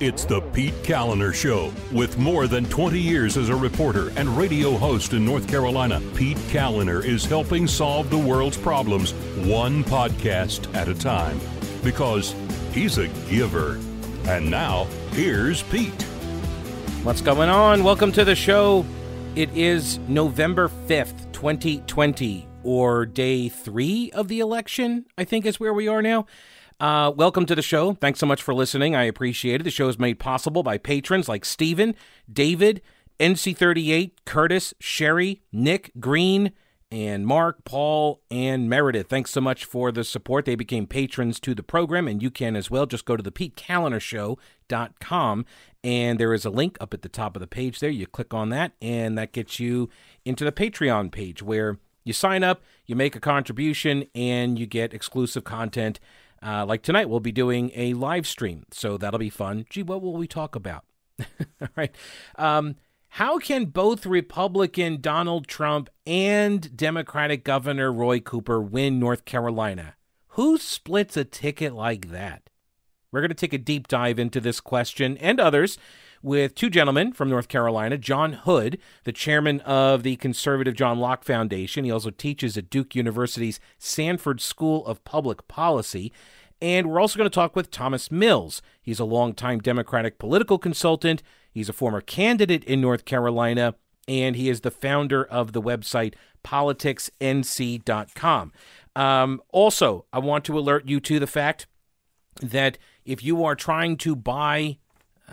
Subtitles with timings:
[0.00, 1.72] It's the Pete Kaliner Show.
[1.90, 6.36] With more than 20 years as a reporter and radio host in North Carolina, Pete
[6.52, 9.12] Kaliner is helping solve the world's problems
[9.44, 11.40] one podcast at a time
[11.82, 12.32] because
[12.70, 13.80] he's a giver.
[14.28, 16.02] And now, here's Pete.
[17.02, 17.82] What's going on?
[17.82, 18.86] Welcome to the show.
[19.34, 25.74] It is November 5th, 2020, or day three of the election, I think is where
[25.74, 26.26] we are now.
[26.80, 27.94] Uh, welcome to the show.
[27.94, 28.94] Thanks so much for listening.
[28.94, 29.64] I appreciate it.
[29.64, 31.96] The show is made possible by patrons like Steven,
[32.32, 32.80] David,
[33.18, 36.52] NC38, Curtis, Sherry, Nick, Green,
[36.92, 39.08] and Mark, Paul, and Meredith.
[39.08, 40.44] Thanks so much for the support.
[40.44, 42.86] They became patrons to the program, and you can as well.
[42.86, 45.46] Just go to the PeteKalinershow.com,
[45.82, 47.90] and there is a link up at the top of the page there.
[47.90, 49.90] You click on that, and that gets you
[50.24, 54.94] into the Patreon page where you sign up, you make a contribution, and you get
[54.94, 55.98] exclusive content
[56.42, 59.66] uh, like tonight, we'll be doing a live stream, so that'll be fun.
[59.70, 60.84] Gee, what will we talk about?
[61.60, 61.94] All right.
[62.36, 62.76] Um,
[63.12, 69.96] how can both Republican Donald Trump and Democratic Governor Roy Cooper win North Carolina?
[70.32, 72.48] Who splits a ticket like that?
[73.10, 75.78] We're going to take a deep dive into this question and others
[76.22, 81.24] with two gentlemen from North Carolina John Hood, the chairman of the conservative John Locke
[81.24, 81.84] Foundation.
[81.84, 86.10] He also teaches at Duke University's Sanford School of Public Policy.
[86.60, 88.60] And we're also going to talk with Thomas Mills.
[88.80, 91.22] He's a longtime Democratic political consultant.
[91.50, 93.74] He's a former candidate in North Carolina,
[94.06, 96.14] and he is the founder of the website
[96.44, 98.52] politicsnc.com.
[98.96, 101.66] Um, also, I want to alert you to the fact
[102.40, 104.78] that if you are trying to buy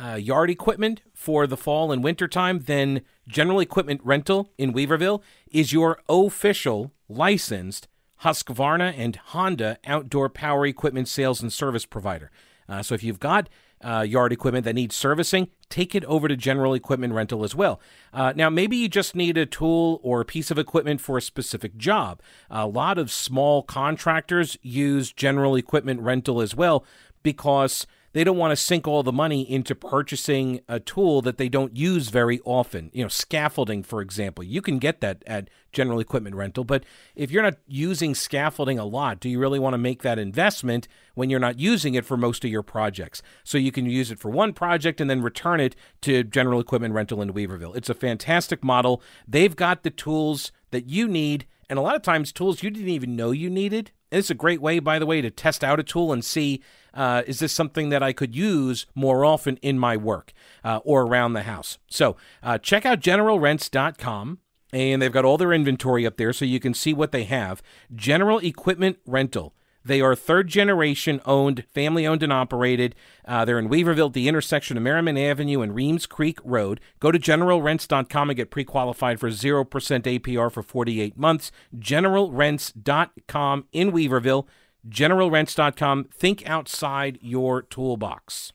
[0.02, 5.22] uh, yard equipment for the fall and winter time, then General Equipment Rental in Weaverville
[5.52, 7.88] is your official licensed
[8.24, 12.32] Husqvarna and Honda outdoor power equipment sales and service provider.
[12.68, 13.50] Uh, so if you've got
[13.84, 17.80] uh, yard equipment that needs servicing, take it over to General Equipment Rental as well.
[18.14, 21.22] Uh, now, maybe you just need a tool or a piece of equipment for a
[21.22, 22.22] specific job.
[22.50, 26.86] A lot of small contractors use General Equipment Rental as well
[27.22, 31.50] because they don't want to sink all the money into purchasing a tool that they
[31.50, 32.90] don't use very often.
[32.94, 37.30] You know, scaffolding, for example, you can get that at General Equipment Rental, but if
[37.30, 41.30] you're not using scaffolding a lot, do you really want to make that investment when
[41.30, 43.22] you're not using it for most of your projects?
[43.44, 46.94] So you can use it for one project and then return it to General Equipment
[46.94, 47.76] Rental in Weaverville.
[47.76, 49.02] It's a fantastic model.
[49.28, 52.88] They've got the tools that you need, and a lot of times tools you didn't
[52.88, 53.92] even know you needed.
[54.10, 56.62] And it's a great way, by the way, to test out a tool and see
[56.96, 60.34] uh, is this something that I could use more often in my work
[60.64, 61.78] uh, or around the house.
[61.88, 64.40] So uh, check out generalrents.com.
[64.74, 67.62] And they've got all their inventory up there so you can see what they have.
[67.96, 69.54] General Equipment Rental.
[69.86, 72.96] They are third generation owned, family owned and operated.
[73.24, 76.82] Uh, they're in Weaverville, at the intersection of Merrimon Avenue and Reems Creek Road.
[77.00, 81.52] Go to generalrents.com and get pre qualified for 0% APR for 48 months.
[81.78, 84.48] Generalrents.com in Weaverville.
[84.88, 86.06] Generalrents.com.
[86.06, 88.54] Think outside your toolbox.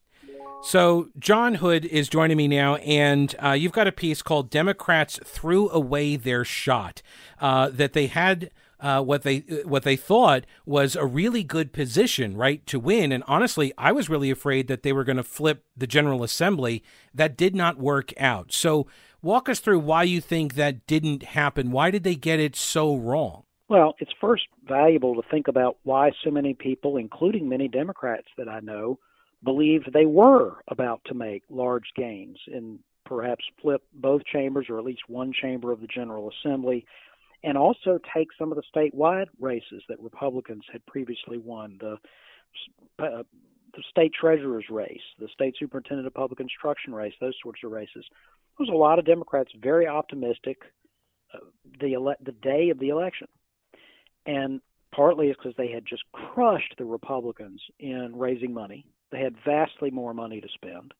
[0.62, 5.18] So, John Hood is joining me now, and uh, you've got a piece called Democrats
[5.24, 7.00] Threw Away Their Shot
[7.40, 12.36] uh, that they had uh, what they what they thought was a really good position,
[12.36, 13.10] right, to win.
[13.10, 16.82] And honestly, I was really afraid that they were going to flip the General Assembly.
[17.14, 18.52] That did not work out.
[18.52, 18.86] So,
[19.22, 21.70] walk us through why you think that didn't happen.
[21.70, 23.44] Why did they get it so wrong?
[23.70, 28.48] Well, it's first valuable to think about why so many people, including many Democrats that
[28.48, 28.98] I know,
[29.44, 34.84] believed they were about to make large gains and perhaps flip both chambers or at
[34.84, 36.84] least one chamber of the General Assembly
[37.44, 41.96] and also take some of the statewide races that Republicans had previously won the
[42.98, 43.22] uh,
[43.72, 48.04] the state treasurer's race, the state superintendent of public instruction race, those sorts of races.
[48.58, 50.58] There was a lot of Democrats very optimistic
[51.32, 51.38] uh,
[51.80, 53.28] the ele- the day of the election,
[54.26, 54.60] and
[54.92, 58.84] partly it's because they had just crushed the Republicans in raising money.
[59.12, 60.92] They had vastly more money to spend.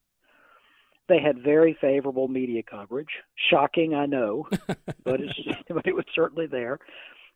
[1.09, 3.09] They had very favorable media coverage.
[3.51, 4.47] Shocking, I know,
[5.05, 5.39] but it's
[5.69, 6.79] but it was certainly there.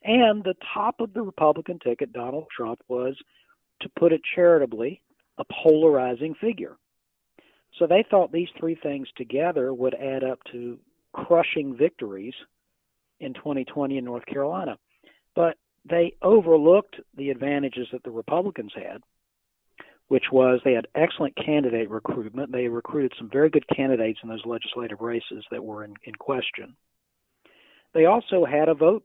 [0.05, 3.17] And the top of the Republican ticket, Donald Trump, was,
[3.81, 5.01] to put it charitably,
[5.39, 6.77] a polarizing figure.
[7.79, 10.79] So they thought these three things together would add up to
[11.13, 12.35] crushing victories
[13.19, 14.79] in 2020 in North Carolina.
[15.35, 15.57] But
[15.89, 19.03] they overlooked the advantages that the Republicans had
[20.09, 22.53] which was they had excellent candidate recruitment.
[22.53, 26.77] They recruited some very good candidates in those legislative races that were in, in question.
[27.95, 29.05] They also had a vote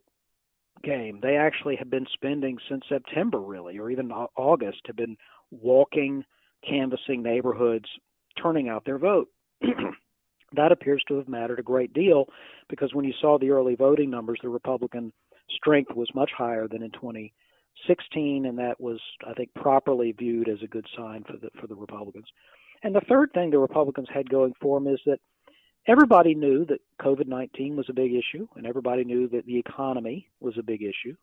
[0.84, 1.20] game.
[1.22, 5.18] They actually have been spending since September, really, or even August, have been
[5.52, 6.24] walking,
[6.68, 7.86] canvassing neighborhoods,
[8.42, 9.30] turning out their vote.
[10.54, 12.26] that appears to have mattered a great deal
[12.70, 15.14] because when you saw the early voting numbers, the Republican
[15.51, 20.62] strength was much higher than in 2016, and that was, I think, properly viewed as
[20.63, 22.28] a good sign for the for the Republicans.
[22.84, 25.19] And the third thing the Republicans had going for them is that
[25.88, 30.28] everybody knew that COVID 19 was a big issue, and everybody knew that the economy
[30.40, 31.16] was a big issue.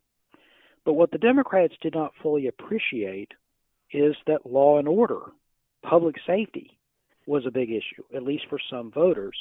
[0.85, 3.33] But what the Democrats did not fully appreciate
[3.91, 5.21] is that law and order,
[5.83, 6.77] public safety,
[7.25, 9.37] was a big issue, at least for some voters.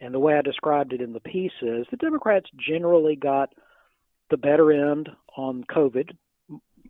[0.00, 3.54] And the way I described it in the piece is the Democrats generally got
[4.30, 6.10] the better end on COVID.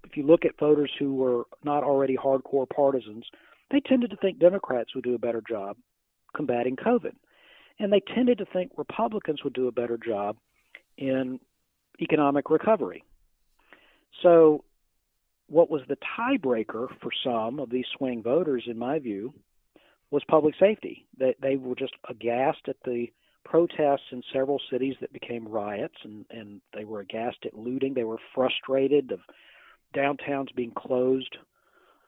[0.04, 3.24] If you look at voters who were not already hardcore partisans,
[3.70, 5.76] they tended to think Democrats would do a better job
[6.34, 7.12] combating COVID.
[7.78, 10.36] And they tended to think Republicans would do a better job
[10.96, 11.40] in
[12.00, 13.04] economic recovery.
[14.22, 14.64] So,
[15.48, 19.32] what was the tiebreaker for some of these swing voters, in my view,
[20.10, 21.06] was public safety.
[21.18, 23.06] They, they were just aghast at the
[23.48, 27.94] protests in several cities that became riots, and, and they were aghast at looting.
[27.94, 29.20] They were frustrated of
[29.94, 31.36] downtowns being closed,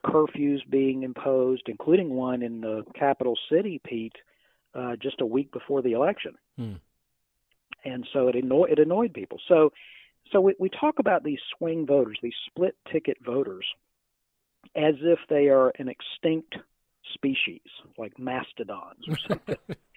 [0.04, 4.16] curfews being imposed, including one in the capital city, Pete,
[4.74, 6.34] uh, just a week before the election.
[6.56, 6.74] Hmm.
[7.84, 9.38] And so it annoyed it annoyed people.
[9.48, 9.72] So
[10.32, 13.64] so we, we talk about these swing voters, these split ticket voters,
[14.74, 16.56] as if they are an extinct
[17.14, 17.60] species,
[17.96, 19.56] like mastodons or something.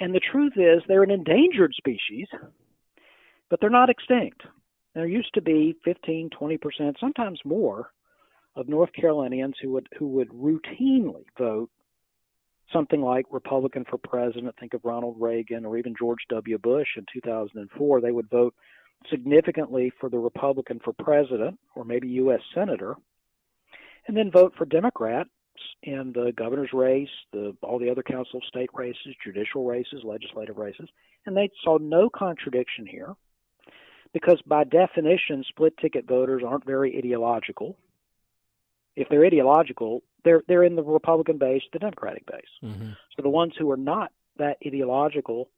[0.00, 2.26] and the truth is, they're an endangered species,
[3.48, 4.42] but they're not extinct.
[4.94, 7.90] There used to be 15, 20 percent, sometimes more,
[8.56, 11.70] of North Carolinians who would who would routinely vote
[12.72, 14.54] something like Republican for president.
[14.58, 16.58] Think of Ronald Reagan or even George W.
[16.58, 18.00] Bush in 2004.
[18.00, 18.54] They would vote
[19.10, 22.40] significantly for the Republican for president or maybe U.S.
[22.54, 22.94] senator,
[24.06, 25.26] and then vote for Democrat
[25.82, 30.56] in the governor's race, the all the other council of state races, judicial races, legislative
[30.56, 30.88] races,
[31.26, 33.14] and they saw no contradiction here
[34.12, 37.76] because by definition split ticket voters aren't very ideological.
[38.94, 42.42] If they're ideological, they're they're in the Republican base, the Democratic base.
[42.62, 42.90] Mm-hmm.
[43.16, 45.48] So the ones who are not that ideological,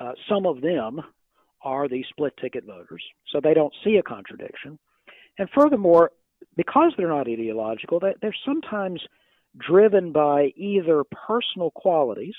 [0.00, 1.00] uh, some of them
[1.62, 4.78] are these split ticket voters, so they don't see a contradiction.
[5.38, 6.10] And furthermore,
[6.56, 9.00] because they're not ideological, they, they're sometimes
[9.58, 12.34] driven by either personal qualities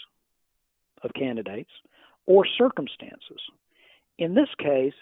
[1.03, 1.71] of candidates
[2.25, 3.39] or circumstances.
[4.17, 4.93] In this case,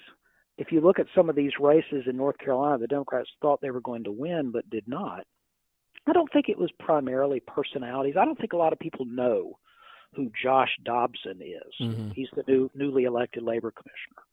[0.57, 3.71] if you look at some of these races in North Carolina, the Democrats thought they
[3.71, 5.25] were going to win but did not.
[6.07, 8.15] I don't think it was primarily personalities.
[8.19, 9.57] I don't think a lot of people know
[10.15, 11.73] who Josh Dobson is.
[11.79, 12.11] Mm-hmm.
[12.11, 14.23] He's the new newly elected labor commissioner.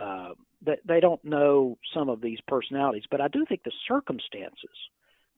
[0.00, 0.34] Uh,
[0.64, 4.76] they, they don't know some of these personalities, but I do think the circumstances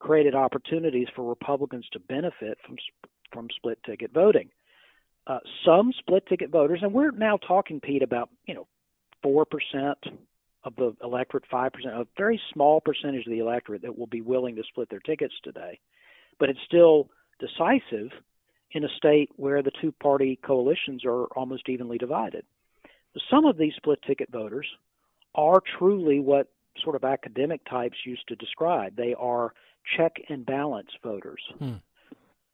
[0.01, 2.77] created opportunities for Republicans to benefit from
[3.33, 4.51] from split ticket voting.
[5.27, 8.67] Uh, some split ticket voters, and we're now talking, Pete, about you know
[9.23, 9.99] four percent
[10.65, 14.21] of the electorate, five percent, a very small percentage of the electorate that will be
[14.21, 15.79] willing to split their tickets today,
[16.41, 17.09] but it's still
[17.39, 18.11] decisive
[18.73, 22.45] in a state where the two party coalitions are almost evenly divided.
[23.31, 24.67] Some of these split ticket voters
[25.35, 26.49] are truly what
[26.83, 28.97] sort of academic types used to describe.
[28.97, 29.53] They are
[29.97, 31.43] check and balance voters.
[31.59, 31.75] Hmm.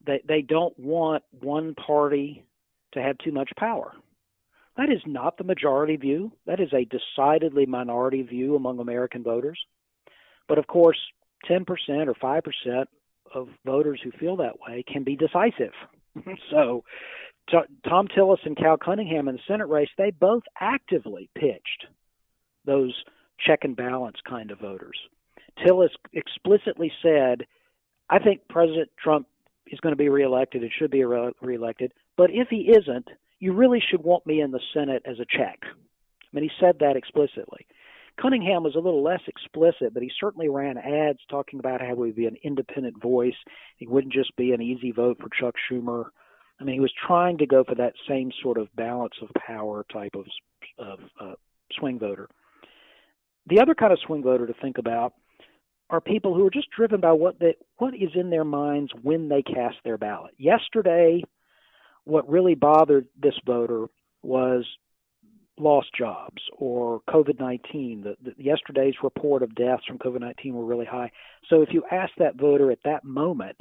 [0.06, 2.44] They they don't want one party
[2.92, 3.92] to have too much power.
[4.76, 6.32] That is not the majority view.
[6.46, 9.58] That is a decidedly minority view among American voters.
[10.48, 10.98] But of course,
[11.50, 11.66] 10%
[12.06, 12.84] or 5%
[13.34, 15.72] of voters who feel that way can be decisive.
[16.50, 16.84] so,
[17.50, 21.86] Thom Tillis and Cal Cunningham in the Senate race, they both actively pitched
[22.64, 22.94] those
[23.38, 24.98] check and balance kind of voters.
[25.64, 27.46] Tillis explicitly said,
[28.10, 29.26] I think President Trump
[29.66, 33.08] is going to be reelected and should be re- reelected, but if he isn't,
[33.38, 35.60] you really should want me in the Senate as a check.
[35.62, 37.66] I mean, he said that explicitly.
[38.20, 41.94] Cunningham was a little less explicit, but he certainly ran ads talking about how he
[41.94, 43.34] would be an independent voice.
[43.76, 46.06] He wouldn't just be an easy vote for Chuck Schumer.
[46.58, 49.84] I mean, he was trying to go for that same sort of balance of power
[49.92, 50.24] type of,
[50.78, 51.34] of uh,
[51.78, 52.28] swing voter.
[53.48, 55.12] The other kind of swing voter to think about
[55.90, 59.28] are people who are just driven by what they, what is in their minds when
[59.28, 60.34] they cast their ballot.
[60.38, 61.22] Yesterday,
[62.04, 63.86] what really bothered this voter
[64.22, 64.64] was
[65.58, 68.02] lost jobs or COVID 19.
[68.02, 71.10] The, the, yesterday's report of deaths from COVID 19 were really high.
[71.48, 73.60] So if you ask that voter at that moment,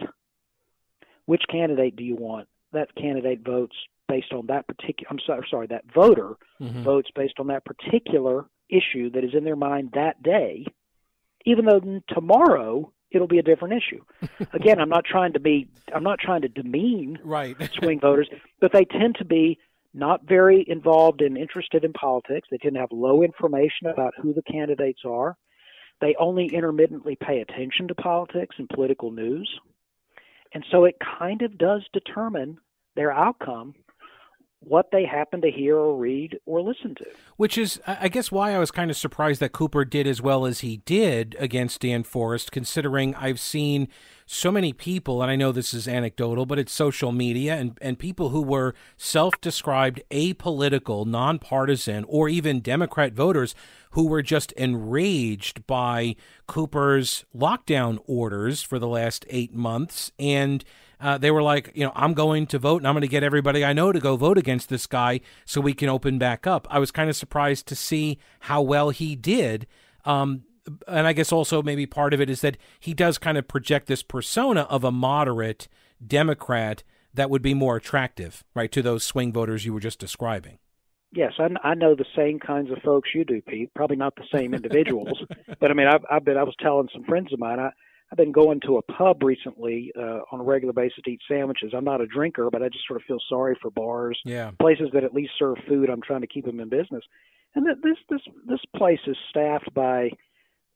[1.25, 2.47] which candidate do you want?
[2.73, 3.75] That candidate votes
[4.07, 5.07] based on that particular.
[5.09, 6.83] I'm sorry, sorry that voter mm-hmm.
[6.83, 10.65] votes based on that particular issue that is in their mind that day,
[11.45, 14.03] even though tomorrow it'll be a different issue.
[14.53, 17.55] Again, I'm not trying to be I'm not trying to demean right.
[17.79, 19.59] swing voters, but they tend to be
[19.93, 22.49] not very involved and interested in politics.
[22.51, 25.37] They tend to have low information about who the candidates are.
[26.01, 29.49] They only intermittently pay attention to politics and political news.
[30.53, 32.57] And so it kind of does determine
[32.95, 33.73] their outcome
[34.65, 37.05] what they happen to hear or read or listen to.
[37.37, 40.45] Which is, I guess, why I was kind of surprised that Cooper did as well
[40.45, 43.87] as he did against Dan Forest, considering I've seen
[44.25, 47.99] so many people, and I know this is anecdotal, but it's social media and, and
[47.99, 53.53] people who were self described apolitical, nonpartisan, or even Democrat voters
[53.91, 56.15] who were just enraged by
[56.47, 60.11] Cooper's lockdown orders for the last eight months.
[60.17, 60.65] And
[60.99, 63.23] uh, they were like, you know, I'm going to vote and I'm going to get
[63.23, 66.67] everybody I know to go vote against this guy so we can open back up.
[66.69, 69.67] I was kind of surprised to see how well he did.
[70.05, 70.43] Um,
[70.87, 73.87] and I guess also maybe part of it is that he does kind of project
[73.87, 75.67] this persona of a moderate
[76.05, 76.83] Democrat
[77.13, 80.59] that would be more attractive, right, to those swing voters you were just describing.
[81.13, 83.73] Yes, I, I know the same kinds of folks you do, Pete.
[83.73, 85.23] Probably not the same individuals,
[85.59, 86.35] but I mean, I've, I've been.
[86.35, 87.59] I was telling some friends of mine.
[87.59, 87.69] I,
[88.11, 91.73] I've been going to a pub recently uh, on a regular basis to eat sandwiches.
[91.75, 94.51] I'm not a drinker, but I just sort of feel sorry for bars, yeah.
[94.59, 95.89] places that at least serve food.
[95.89, 97.03] I'm trying to keep them in business,
[97.55, 100.11] and this this this place is staffed by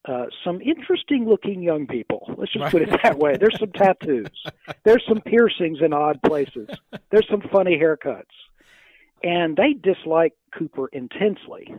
[0.05, 2.33] uh, some interesting looking young people.
[2.37, 3.35] Let's just put it that way.
[3.37, 4.31] There's some tattoos.
[4.83, 6.69] There's some piercings in odd places.
[7.11, 8.23] There's some funny haircuts.
[9.21, 11.73] And they dislike Cooper intensely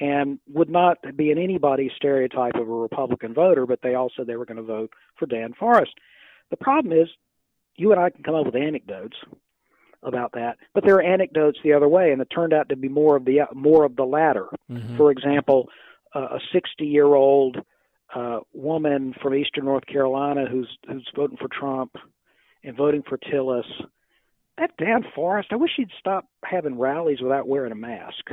[0.00, 4.26] and would not be in anybody's stereotype of a Republican voter, but they all said
[4.26, 5.92] they were going to vote for Dan Forest.
[6.50, 7.08] The problem is,
[7.76, 9.16] you and I can come up with anecdotes
[10.02, 12.88] about that, but there are anecdotes the other way, and it turned out to be
[12.88, 14.46] more of the more of the latter.
[14.70, 14.96] Mm-hmm.
[14.96, 15.68] For example,
[16.14, 17.58] uh, a 60 year old
[18.14, 21.96] uh, woman from Eastern North Carolina who's who's voting for Trump
[22.64, 23.66] and voting for Tillis.
[24.56, 28.30] That Dan Forest, I wish he'd stop having rallies without wearing a mask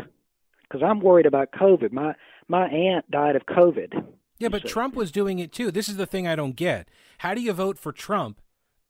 [0.68, 1.92] because I'm worried about COVID.
[1.92, 2.16] My
[2.48, 4.06] my aunt died of COVID.
[4.40, 5.72] Yeah, but Trump was doing it too.
[5.72, 6.90] This is the thing I don't get.
[7.20, 8.42] How do you vote for Trump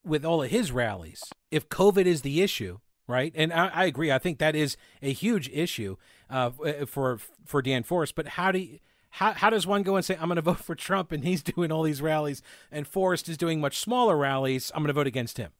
[0.04, 2.80] with all of his rallies if COVID is the issue?
[3.10, 4.12] Right, and I, I agree.
[4.12, 5.96] I think that is a huge issue
[6.30, 6.52] uh,
[6.86, 8.16] for for Dan Forest.
[8.16, 8.80] But how do you,
[9.12, 11.42] how how does one go and say I'm going to vote for Trump and he's
[11.42, 14.72] doing all these rallies and Forest is doing much smaller rallies?
[14.76, 15.52] I'm going to vote against him.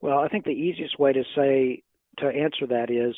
[0.00, 1.82] Well, I think the easiest way to say
[2.18, 3.16] to answer that is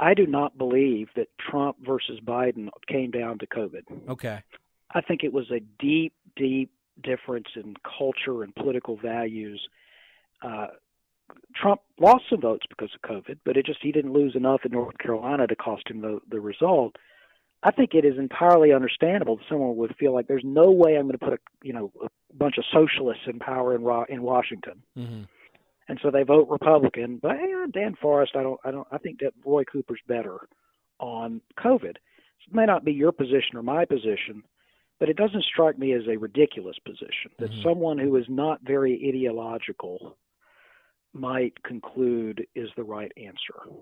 [0.00, 3.82] I do not believe that Trump versus Biden came down to COVID.
[4.08, 4.42] Okay.
[4.92, 9.60] I think it was a deep, deep difference in culture and political values.
[10.42, 10.68] Uh,
[11.54, 14.72] Trump lost some votes because of COVID, but it just he didn't lose enough in
[14.72, 16.96] North Carolina to cost him the the result.
[17.62, 21.02] I think it is entirely understandable that someone would feel like there's no way I'm
[21.02, 24.82] going to put a you know a bunch of socialists in power in in Washington.
[24.98, 25.22] Mm-hmm
[25.90, 27.18] and so they vote Republican.
[27.20, 30.38] But yeah, Dan Forest, I don't, I don't, I think that Roy Cooper's better
[31.00, 31.96] on COVID.
[31.96, 34.44] It may not be your position or my position,
[35.00, 37.62] but it doesn't strike me as a ridiculous position that mm-hmm.
[37.62, 40.16] someone who is not very ideological
[41.12, 43.74] might conclude is the right answer.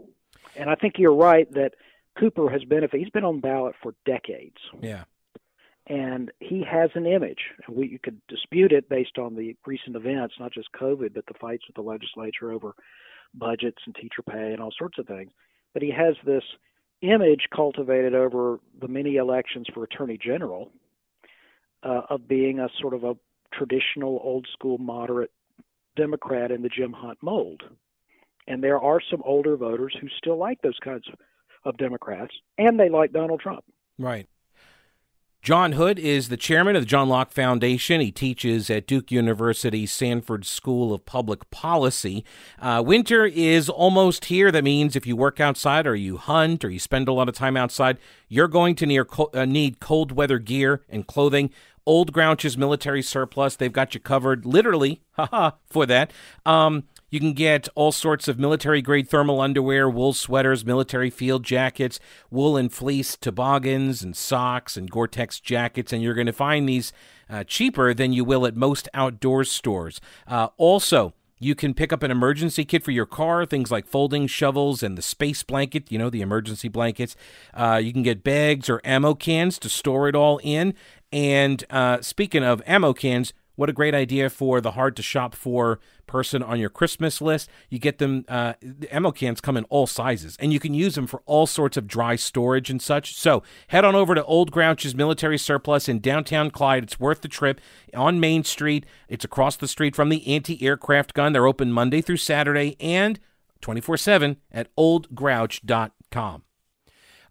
[0.56, 1.74] And I think you're right that
[2.18, 4.56] Cooper has been, if he's been on ballot for decades.
[4.80, 5.04] Yeah
[5.88, 7.40] and he has an image.
[7.66, 11.26] And we you could dispute it based on the recent events, not just COVID, but
[11.26, 12.74] the fights with the legislature over
[13.34, 15.30] budgets and teacher pay and all sorts of things.
[15.72, 16.44] But he has this
[17.00, 20.72] image cultivated over the many elections for attorney general
[21.82, 23.16] uh, of being a sort of a
[23.52, 25.30] traditional, old school, moderate
[25.96, 27.62] Democrat in the Jim Hunt mold.
[28.46, 31.18] And there are some older voters who still like those kinds of,
[31.64, 33.64] of Democrats, and they like Donald Trump.
[33.98, 34.26] Right.
[35.40, 38.00] John Hood is the chairman of the John Locke Foundation.
[38.00, 42.24] He teaches at Duke University Sanford School of Public Policy.
[42.58, 44.50] Uh, winter is almost here.
[44.50, 47.36] That means if you work outside or you hunt or you spend a lot of
[47.36, 51.50] time outside, you're going to near, uh, need cold weather gear and clothing.
[51.86, 56.12] Old Grouch's military surplus, they've got you covered literally, haha, for that.
[56.44, 61.44] Um, you can get all sorts of military grade thermal underwear, wool sweaters, military field
[61.44, 61.98] jackets,
[62.30, 65.92] wool and fleece toboggans, and socks, and Gore Tex jackets.
[65.92, 66.92] And you're going to find these
[67.30, 70.00] uh, cheaper than you will at most outdoor stores.
[70.26, 74.26] Uh, also, you can pick up an emergency kit for your car, things like folding
[74.26, 77.14] shovels and the space blanket, you know, the emergency blankets.
[77.54, 80.74] Uh, you can get bags or ammo cans to store it all in.
[81.12, 85.34] And uh, speaking of ammo cans, What a great idea for the hard to shop
[85.34, 87.48] for person on your Christmas list.
[87.70, 90.96] You get them, uh, the ammo cans come in all sizes, and you can use
[90.96, 93.14] them for all sorts of dry storage and such.
[93.14, 96.82] So head on over to Old Grouch's Military Surplus in downtown Clyde.
[96.82, 97.60] It's worth the trip
[97.94, 98.84] on Main Street.
[99.08, 101.32] It's across the street from the anti aircraft gun.
[101.32, 103.20] They're open Monday through Saturday and
[103.60, 106.42] 24 7 at oldgrouch.com.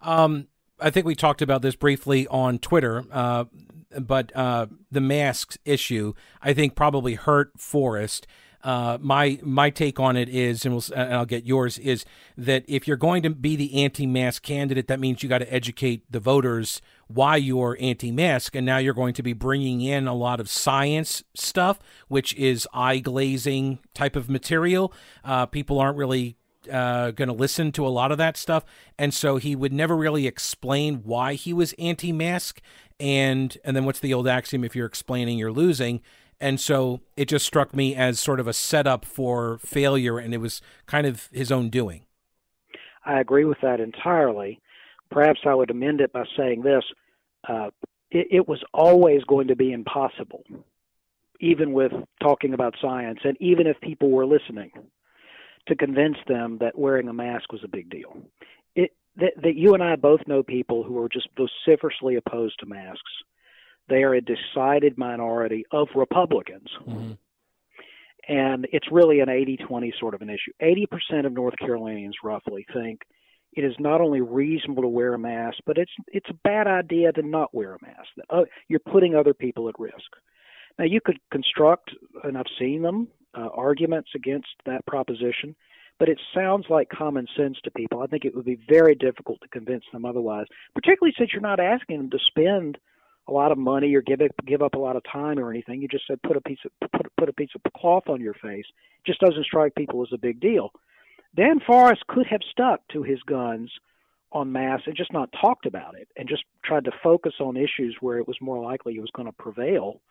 [0.01, 0.47] Um,
[0.79, 3.45] I think we talked about this briefly on Twitter, uh,
[3.99, 8.27] but uh, the masks issue, I think, probably hurt Forest.
[8.67, 12.03] Uh, my my take on it is, and, we'll, and I'll get yours, is
[12.35, 16.03] that if you're going to be the anti-mask candidate, that means you got to educate
[16.11, 20.41] the voters why you're anti-mask, and now you're going to be bringing in a lot
[20.41, 24.91] of science stuff, which is eye glazing type of material.
[25.23, 26.35] Uh, people aren't really
[26.69, 28.65] uh, going to listen to a lot of that stuff,
[28.99, 32.59] and so he would never really explain why he was anti-mask.
[32.99, 34.65] And and then what's the old axiom?
[34.65, 36.01] If you're explaining, you're losing.
[36.39, 40.37] And so it just struck me as sort of a setup for failure, and it
[40.37, 42.05] was kind of his own doing.
[43.05, 44.61] I agree with that entirely.
[45.09, 46.83] Perhaps I would amend it by saying this
[47.47, 47.69] uh,
[48.11, 50.43] it, it was always going to be impossible,
[51.39, 51.91] even with
[52.21, 54.71] talking about science, and even if people were listening,
[55.67, 58.17] to convince them that wearing a mask was a big deal.
[58.75, 62.65] It, that, that you and I both know people who are just vociferously opposed to
[62.65, 63.01] masks
[63.89, 66.69] they are a decided minority of Republicans.
[66.87, 67.13] Mm-hmm.
[68.29, 70.51] And it's really an 80 20 sort of an issue.
[70.61, 73.01] 80% of North Carolinians roughly think
[73.53, 77.11] it is not only reasonable to wear a mask, but it's it's a bad idea
[77.13, 78.09] to not wear a mask.
[78.29, 80.11] Uh, you're putting other people at risk.
[80.77, 81.91] Now you could construct,
[82.23, 85.55] and I've seen them, uh, arguments against that proposition,
[85.99, 88.01] but it sounds like common sense to people.
[88.01, 91.59] I think it would be very difficult to convince them otherwise, particularly since you're not
[91.59, 92.77] asking them to spend
[93.27, 95.81] a lot of money or give it give up a lot of time or anything.
[95.81, 98.33] You just said put a piece of put put a piece of cloth on your
[98.35, 98.65] face.
[98.65, 100.71] It just doesn't strike people as a big deal.
[101.35, 103.71] Dan Forest could have stuck to his guns
[104.31, 107.97] on mass and just not talked about it and just tried to focus on issues
[108.01, 110.01] where it was more likely he was going to prevail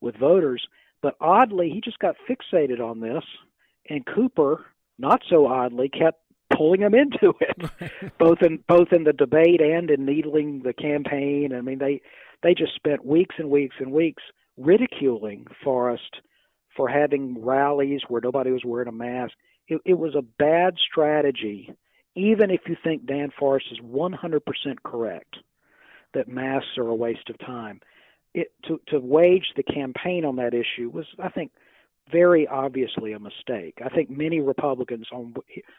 [0.00, 0.66] with voters.
[1.02, 3.24] But oddly, he just got fixated on this,
[3.88, 4.64] and Cooper,
[4.98, 6.20] not so oddly, kept
[6.50, 11.52] pulling him into it, both in both in the debate and in needling the campaign.
[11.54, 12.00] I mean, they
[12.42, 14.22] they just spent weeks and weeks and weeks
[14.56, 16.20] ridiculing Forest
[16.76, 19.32] for having rallies where nobody was wearing a mask.
[19.68, 21.72] It, it was a bad strategy,
[22.14, 24.40] even if you think Dan Forest is 100%
[24.84, 25.36] correct
[26.12, 27.80] that masks are a waste of time.
[28.34, 31.52] It, to, to wage the campaign on that issue was, I think,
[32.10, 33.78] very obviously a mistake.
[33.84, 35.34] I think many Republicans on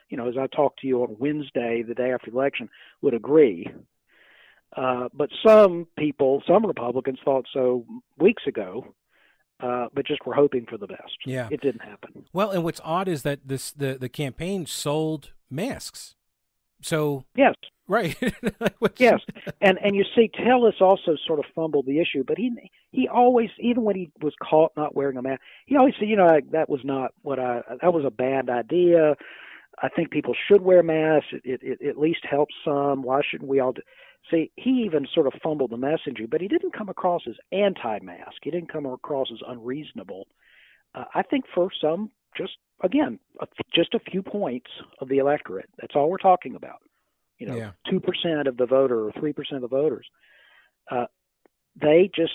[0.10, 2.70] you know as I talked to you on Wednesday, the day after the election,
[3.02, 3.68] would agree
[4.76, 7.86] uh, but some people, some Republicans thought so
[8.18, 8.94] weeks ago,
[9.60, 11.18] uh, but just were hoping for the best.
[11.26, 12.26] Yeah, it didn't happen.
[12.34, 16.16] Well, and what's odd is that this the the campaign sold masks.
[16.82, 17.56] So yes,
[17.88, 18.18] right,
[18.98, 19.22] yes,
[19.62, 22.52] and and you see, Tillis also sort of fumbled the issue, but he
[22.92, 26.18] he always, even when he was caught not wearing a mask, he always said, you
[26.18, 29.16] know, that was not what I that was a bad idea.
[29.82, 31.28] I think people should wear masks.
[31.32, 33.04] It, it, it at least helps some.
[33.04, 33.74] Why shouldn't we all?
[33.74, 33.82] Do?
[34.32, 38.38] See, he even sort of fumbled the messaging, but he didn't come across as anti-mask.
[38.42, 40.28] He didn't come across as unreasonable.
[40.96, 45.70] Uh, I think for some, just again, a, just a few points of the electorate.
[45.80, 46.80] That's all we're talking about.
[47.38, 48.12] You know, two yeah.
[48.12, 50.08] percent of the voter or three percent of the voters.
[50.90, 51.06] Uh,
[51.80, 52.34] they just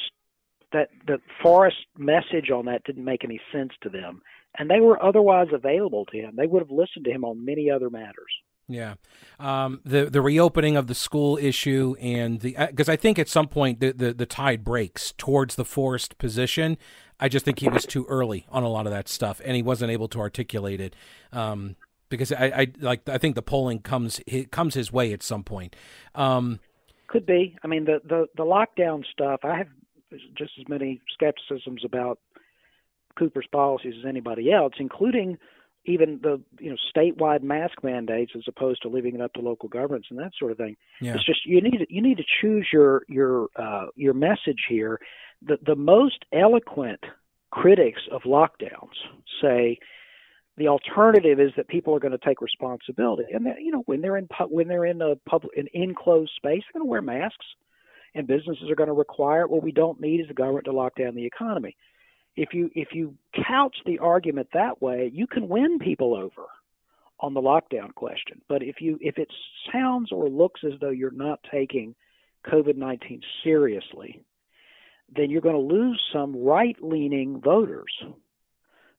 [0.72, 4.22] that the Forest message on that didn't make any sense to them,
[4.58, 6.34] and they were otherwise available to him.
[6.36, 8.30] They would have listened to him on many other matters.
[8.70, 8.94] Yeah,
[9.40, 13.28] um, the the reopening of the school issue and the because uh, I think at
[13.28, 16.78] some point the, the, the tide breaks towards the Forest position.
[17.18, 19.62] I just think he was too early on a lot of that stuff, and he
[19.62, 20.94] wasn't able to articulate it.
[21.32, 21.76] Um,
[22.10, 24.20] because I, I like I think the polling comes
[24.52, 25.74] comes his way at some point.
[26.14, 26.60] Um,
[27.08, 27.56] Could be.
[27.64, 29.40] I mean the, the the lockdown stuff.
[29.42, 29.68] I have
[30.38, 32.20] just as many skepticisms about
[33.18, 35.38] Cooper's policies as anybody else, including
[35.86, 39.68] even the you know statewide mask mandates as opposed to leaving it up to local
[39.68, 40.76] governments and that sort of thing.
[41.00, 41.14] Yeah.
[41.14, 45.00] It's just you need to, you need to choose your your uh, your message here.
[45.42, 47.00] The the most eloquent
[47.50, 48.94] critics of lockdowns
[49.42, 49.78] say
[50.56, 54.02] the alternative is that people are going to take responsibility, and that, you know when
[54.02, 57.02] they're in pu- when they're in a public an enclosed space, they're going to wear
[57.02, 57.46] masks,
[58.14, 59.50] and businesses are going to require it.
[59.50, 61.76] What we don't need is the government to lock down the economy
[62.36, 63.14] if you if you
[63.46, 66.46] couch the argument that way, you can win people over
[67.18, 68.40] on the lockdown question.
[68.48, 69.28] But if you if it
[69.72, 71.94] sounds or looks as though you're not taking
[72.46, 74.22] COVID nineteen seriously,
[75.14, 77.92] then you're going to lose some right leaning voters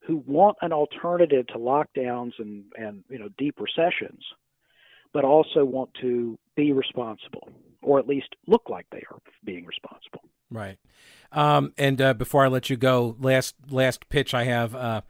[0.01, 4.23] who want an alternative to lockdowns and, and you know deep recessions,
[5.13, 7.49] but also want to be responsible
[7.81, 10.21] or at least look like they are being responsible.
[10.49, 10.77] Right.
[11.31, 14.75] Um, and uh, before I let you go, last last pitch I have.
[14.75, 15.01] Uh,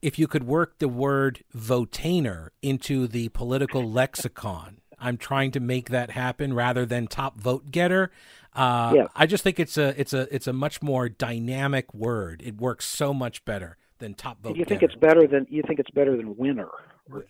[0.00, 5.90] if you could work the word votainer into the political lexicon, I'm trying to make
[5.90, 8.10] that happen rather than top vote getter.
[8.54, 9.06] Uh, yeah.
[9.14, 12.42] I just think it's a it's a it's a much more dynamic word.
[12.44, 14.56] It works so much better than top vote.
[14.56, 14.92] You think getter.
[14.92, 16.68] it's better than you think it's better than winner?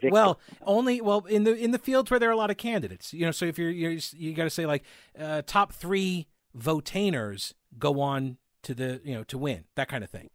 [0.02, 3.12] Well, only well in the in the fields where there are a lot of candidates.
[3.12, 4.84] You know, so if you're, you're you got to say like
[5.18, 6.26] uh, top three
[6.56, 10.30] votainers go on to the you know to win that kind of thing.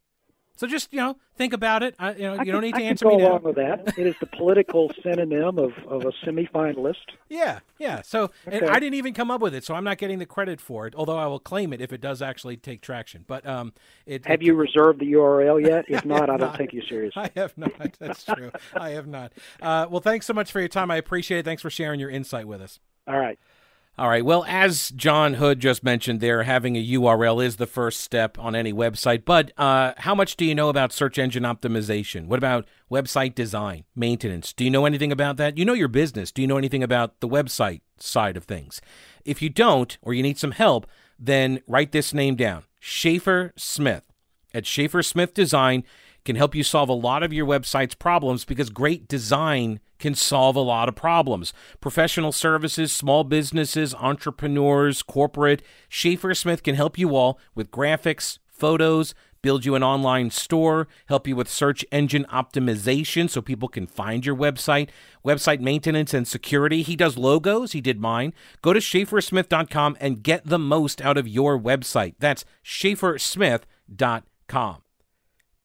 [0.56, 1.96] So just you know think about it.
[1.98, 3.50] I, you know I you don't need to I answer go me along now.
[3.50, 3.98] with that.
[3.98, 6.96] It is the political synonym of, of a semifinalist.
[7.28, 8.02] Yeah, yeah.
[8.04, 8.60] So okay.
[8.60, 10.86] and I didn't even come up with it, so I'm not getting the credit for
[10.86, 10.94] it.
[10.96, 13.26] Although I will claim it if it does actually take traction.
[13.28, 13.74] But um,
[14.06, 15.86] it, have it, you reserved the URL yet?
[15.88, 16.58] If not, I don't not.
[16.58, 17.24] take you seriously.
[17.24, 17.74] I have not.
[18.00, 18.52] That's true.
[18.76, 19.34] I have not.
[19.62, 20.92] Uh, well, thanks so much for your time.
[20.92, 21.46] I appreciate it.
[21.46, 22.80] Thanks for sharing your insight with us.
[23.08, 23.40] All right.
[23.96, 24.26] All right.
[24.26, 28.56] Well, as John Hood just mentioned there, having a URL is the first step on
[28.56, 29.24] any website.
[29.24, 32.26] But uh, how much do you know about search engine optimization?
[32.26, 34.52] What about website design, maintenance?
[34.52, 35.60] Do you know anything about that?
[35.60, 36.32] You know your business.
[36.32, 38.82] Do you know anything about the website side of things?
[39.26, 40.88] If you don't, or you need some help,
[41.20, 44.04] then write this name down Schaefer Smith.
[44.56, 45.84] At Schaefer Smith Design,
[46.26, 50.56] can help you solve a lot of your website's problems because great design can solve
[50.56, 51.54] a lot of problems.
[51.80, 59.14] Professional services, small businesses, entrepreneurs, corporate, Schaefer Smith can help you all with graphics, photos,
[59.42, 64.26] build you an online store, help you with search engine optimization so people can find
[64.26, 64.90] your website,
[65.24, 66.82] website maintenance and security.
[66.82, 68.34] He does logos, he did mine.
[68.62, 72.16] Go to schaefersmith.com and get the most out of your website.
[72.20, 74.83] That's schaefersmith.com.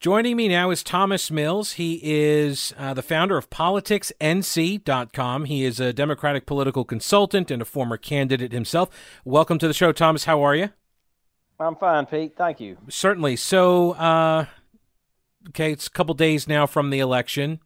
[0.00, 1.72] Joining me now is Thomas Mills.
[1.72, 5.44] He is uh, the founder of PoliticsNC.com.
[5.46, 8.90] He is a Democratic political consultant and a former candidate himself.
[9.24, 10.26] Welcome to the show, Thomas.
[10.26, 10.68] How are you?
[11.58, 12.37] I'm fine, Pete.
[12.38, 12.78] Thank you.
[12.88, 13.34] Certainly.
[13.37, 14.44] So, uh,
[15.48, 17.58] okay, it's a couple days now from the election.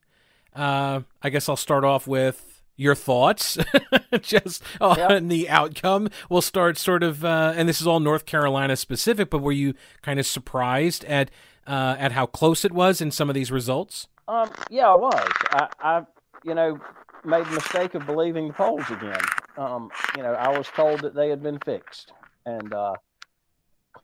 [0.56, 3.58] Uh, I guess I'll start off with your thoughts
[4.22, 5.22] just on yep.
[5.24, 6.08] the outcome.
[6.30, 9.74] We'll start sort of, uh, and this is all North Carolina specific, but were you
[10.00, 11.30] kind of surprised at
[11.66, 14.09] uh, at how close it was in some of these results?
[14.29, 15.33] Um, yeah, I was.
[15.51, 16.03] I, I,
[16.44, 16.79] you know,
[17.25, 19.20] made the mistake of believing the polls again.
[19.57, 22.12] Um, you know, I was told that they had been fixed,
[22.46, 22.94] and uh,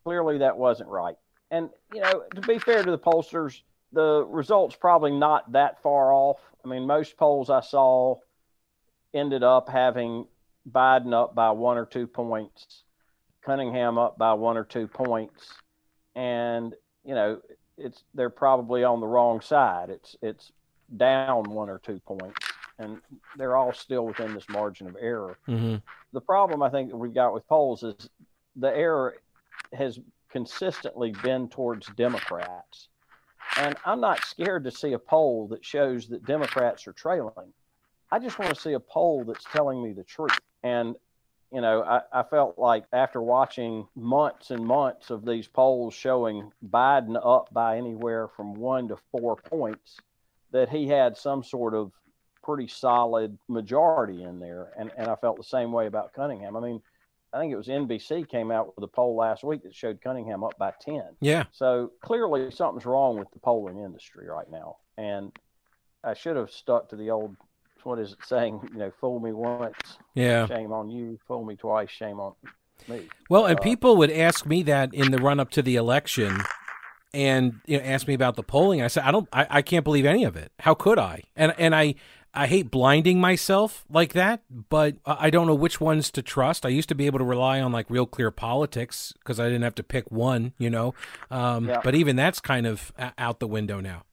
[0.05, 1.17] clearly that wasn't right.
[1.51, 3.61] And you know, to be fair to the pollsters,
[3.93, 6.41] the results probably not that far off.
[6.65, 8.17] I mean, most polls I saw
[9.15, 10.27] ended up having
[10.71, 12.83] Biden up by one or two points,
[13.43, 15.55] Cunningham up by one or two points,
[16.15, 16.75] and
[17.09, 17.41] you know,
[17.79, 19.89] it's they're probably on the wrong side.
[19.89, 20.53] It's it's
[20.95, 22.47] down one or two points,
[22.79, 22.99] and
[23.39, 25.39] they're all still within this margin of error.
[25.49, 25.77] Mm-hmm.
[26.13, 28.11] The problem I think that we've got with polls is
[28.57, 29.17] the error
[29.73, 29.99] has
[30.31, 32.89] consistently been towards Democrats.
[33.57, 37.55] And I'm not scared to see a poll that shows that Democrats are trailing.
[38.13, 40.39] I just want to see a poll that's telling me the truth.
[40.63, 40.95] And
[41.53, 46.53] you know, I, I, felt like after watching months and months of these polls showing
[46.67, 49.97] Biden up by anywhere from one to four points,
[50.53, 51.93] that he had some sort of
[52.43, 54.73] pretty solid majority in there.
[54.79, 56.57] And, and I felt the same way about Cunningham.
[56.57, 56.83] I mean,
[57.33, 60.45] I think it was NBC came out with a poll last week that showed Cunningham
[60.45, 61.03] up by 10.
[61.21, 61.45] Yeah.
[61.53, 64.77] So clearly something's wrong with the polling industry right now.
[64.97, 65.33] And
[66.05, 67.37] I should have stuck to the old
[67.89, 68.61] what is it saying?
[68.73, 69.77] You know, fool me once,
[70.15, 71.19] yeah, shame on you.
[71.27, 72.35] Fool me twice, shame on
[72.87, 73.09] me.
[73.31, 76.39] Well, and uh, people would ask me that in the run up to the election,
[77.15, 78.83] and you know, ask me about the polling.
[78.83, 80.53] I said, I don't, I, I can't believe any of it.
[80.61, 81.25] How could I?
[81.35, 81.95] And and I.
[82.35, 86.67] I hate blinding myself like that, but I don't know which ones to trust.
[86.67, 89.63] I used to be able to rely on like real clear politics because I didn't
[89.63, 90.95] have to pick one, you know.
[91.31, 91.81] Um, yeah.
[91.83, 94.05] But even that's kind of out the window now.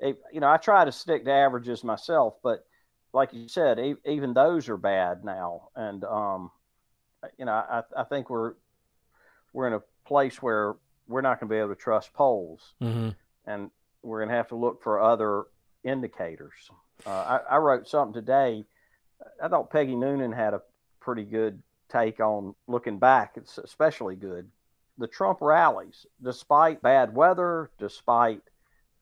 [0.00, 2.64] It, you know, I try to stick to averages myself, but
[3.12, 5.68] like you said, e- even those are bad now.
[5.76, 6.50] And um,
[7.38, 8.54] you know, I, I think we're
[9.52, 10.74] we're in a place where
[11.06, 13.10] we're not going to be able to trust polls, mm-hmm.
[13.46, 13.70] and
[14.02, 15.44] we're going to have to look for other
[15.84, 16.70] indicators.
[17.06, 17.10] Uh,
[17.50, 18.64] I, I wrote something today.
[19.42, 20.62] I thought Peggy Noonan had a
[21.00, 23.32] pretty good take on looking back.
[23.36, 24.48] It's especially good.
[24.98, 28.42] The Trump rallies, despite bad weather, despite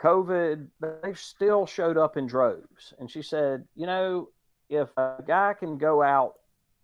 [0.03, 2.95] COVID, they still showed up in droves.
[2.99, 4.29] And she said, you know,
[4.69, 6.35] if a guy can go out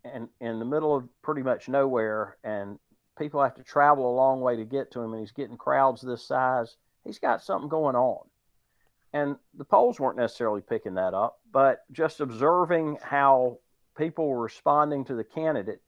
[0.04, 2.78] and in the middle of pretty much nowhere and
[3.18, 6.02] people have to travel a long way to get to him, and he's getting crowds
[6.02, 6.76] this size.
[7.04, 8.26] He's got something going on.
[9.12, 13.58] And the polls weren't necessarily picking that up, but just observing how
[13.96, 15.80] people were responding to the candidate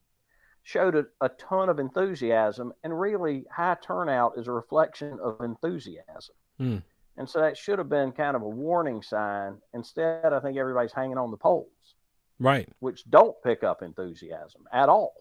[0.62, 6.34] showed a, a, ton of enthusiasm, and really high turnout is a reflection of enthusiasm.
[6.60, 6.82] Mm.
[7.18, 9.56] And so that should have been kind of a warning sign.
[9.74, 11.66] Instead, I think everybody's hanging on the polls,
[12.38, 12.68] right?
[12.78, 15.12] Which don't pick up enthusiasm at all.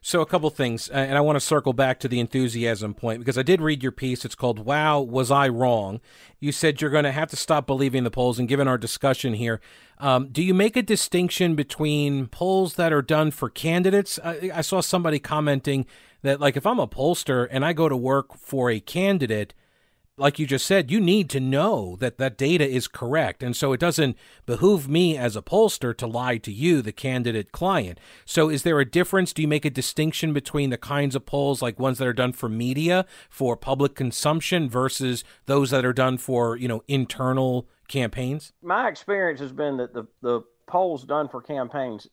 [0.00, 3.36] So, a couple things, and I want to circle back to the enthusiasm point because
[3.36, 4.24] I did read your piece.
[4.24, 6.00] It's called Wow, Was I Wrong?
[6.38, 9.34] You said you're going to have to stop believing the polls, and given our discussion
[9.34, 9.60] here,
[9.98, 14.20] um, do you make a distinction between polls that are done for candidates?
[14.22, 15.84] I, I saw somebody commenting
[16.22, 19.52] that, like, if I'm a pollster and I go to work for a candidate,
[20.18, 23.42] like you just said, you need to know that that data is correct.
[23.42, 27.52] And so it doesn't behoove me as a pollster to lie to you, the candidate
[27.52, 27.98] client.
[28.24, 29.32] So is there a difference?
[29.32, 32.32] Do you make a distinction between the kinds of polls, like ones that are done
[32.32, 38.52] for media, for public consumption, versus those that are done for, you know, internal campaigns?
[38.62, 42.08] My experience has been that the, the polls done for campaigns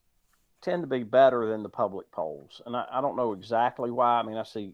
[0.61, 2.61] tend to be better than the public polls.
[2.65, 4.19] And I, I don't know exactly why.
[4.19, 4.73] I mean, I see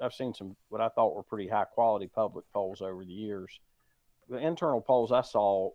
[0.00, 3.60] I've seen some what I thought were pretty high quality public polls over the years.
[4.28, 5.70] The internal polls I saw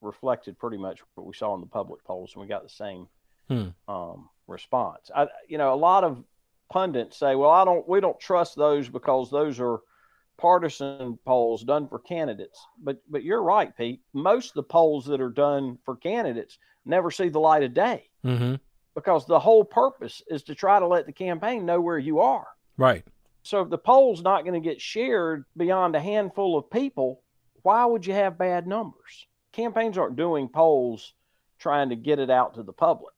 [0.00, 3.08] reflected pretty much what we saw in the public polls, and we got the same
[3.48, 3.68] hmm.
[3.88, 5.10] um, response.
[5.14, 6.22] I, you know, a lot of
[6.70, 9.80] pundits say, "Well, I don't, we don't trust those because those are
[10.36, 14.00] partisan polls done for candidates." But, but you're right, Pete.
[14.12, 18.04] Most of the polls that are done for candidates never see the light of day
[18.24, 18.56] mm-hmm.
[18.94, 22.46] because the whole purpose is to try to let the campaign know where you are.
[22.76, 23.04] Right.
[23.44, 27.20] So if the poll's not going to get shared beyond a handful of people,
[27.62, 29.26] why would you have bad numbers?
[29.52, 31.12] Campaigns aren't doing polls
[31.58, 33.12] trying to get it out to the public.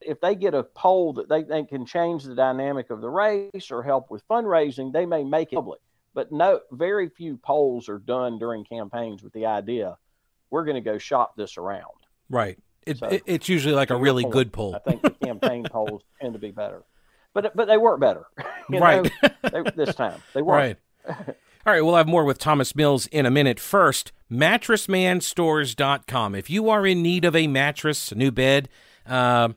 [0.00, 3.70] If they get a poll that they think can change the dynamic of the race
[3.70, 5.80] or help with fundraising, they may make it public.
[6.12, 9.96] But no, very few polls are done during campaigns with the idea
[10.50, 11.86] we're going to go shop this around.
[12.28, 12.58] Right.
[12.84, 14.74] It, so, it, it's usually like a really point, good poll.
[14.74, 16.82] I think the campaign polls tend to be better
[17.34, 18.24] but but they work better.
[18.70, 19.10] right.
[19.42, 20.56] they, this time they work.
[20.56, 20.76] Right.
[21.64, 23.60] All right, we'll have more with Thomas Mills in a minute.
[23.60, 26.34] First, mattressmanstores.com.
[26.34, 28.68] If you are in need of a mattress, a new bed,
[29.06, 29.50] uh,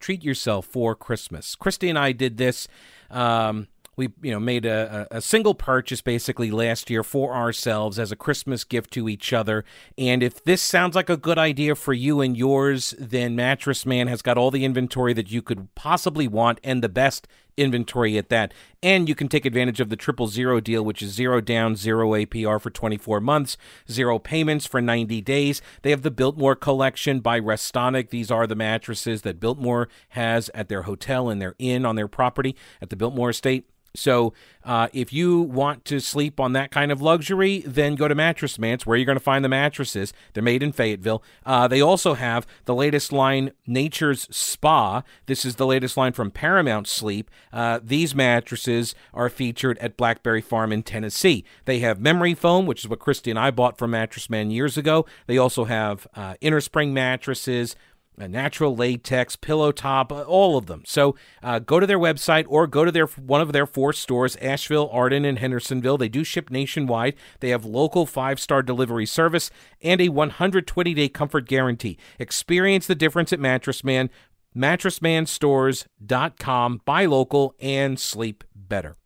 [0.00, 1.54] treat yourself for Christmas.
[1.54, 2.68] Christy and I did this.
[3.10, 8.10] Um, we you know made a, a single purchase basically last year for ourselves as
[8.10, 9.64] a Christmas gift to each other.
[9.98, 14.08] And if this sounds like a good idea for you and yours, then Mattress Man
[14.08, 18.28] has got all the inventory that you could possibly want and the best inventory at
[18.30, 18.52] that.
[18.82, 22.10] And you can take advantage of the triple zero deal, which is zero down, zero
[22.10, 23.56] APR for 24 months,
[23.90, 25.62] zero payments for 90 days.
[25.82, 28.10] They have the Biltmore collection by Restonic.
[28.10, 32.08] These are the mattresses that Biltmore has at their hotel and their inn on their
[32.08, 33.68] property at the Biltmore estate.
[33.94, 34.32] So,
[34.64, 38.58] uh, if you want to sleep on that kind of luxury, then go to Mattress
[38.58, 38.74] Man.
[38.74, 40.12] It's where you're going to find the mattresses.
[40.32, 41.22] They're made in Fayetteville.
[41.44, 45.02] Uh, they also have the latest line, Nature's Spa.
[45.26, 47.30] This is the latest line from Paramount Sleep.
[47.52, 51.44] Uh, these mattresses are featured at Blackberry Farm in Tennessee.
[51.64, 54.76] They have memory foam, which is what Christy and I bought from Mattress Man years
[54.76, 55.06] ago.
[55.26, 57.76] They also have uh, inner spring mattresses
[58.18, 60.82] a natural latex, pillow top, uh, all of them.
[60.86, 64.36] So uh, go to their website or go to their one of their four stores,
[64.36, 65.98] Asheville, Arden, and Hendersonville.
[65.98, 67.14] They do ship nationwide.
[67.40, 71.98] They have local five star delivery service and a 120 day comfort guarantee.
[72.18, 74.10] Experience the difference at Mattress Man.
[74.56, 76.82] MattressManStores.com.
[76.84, 78.98] Buy local and sleep better.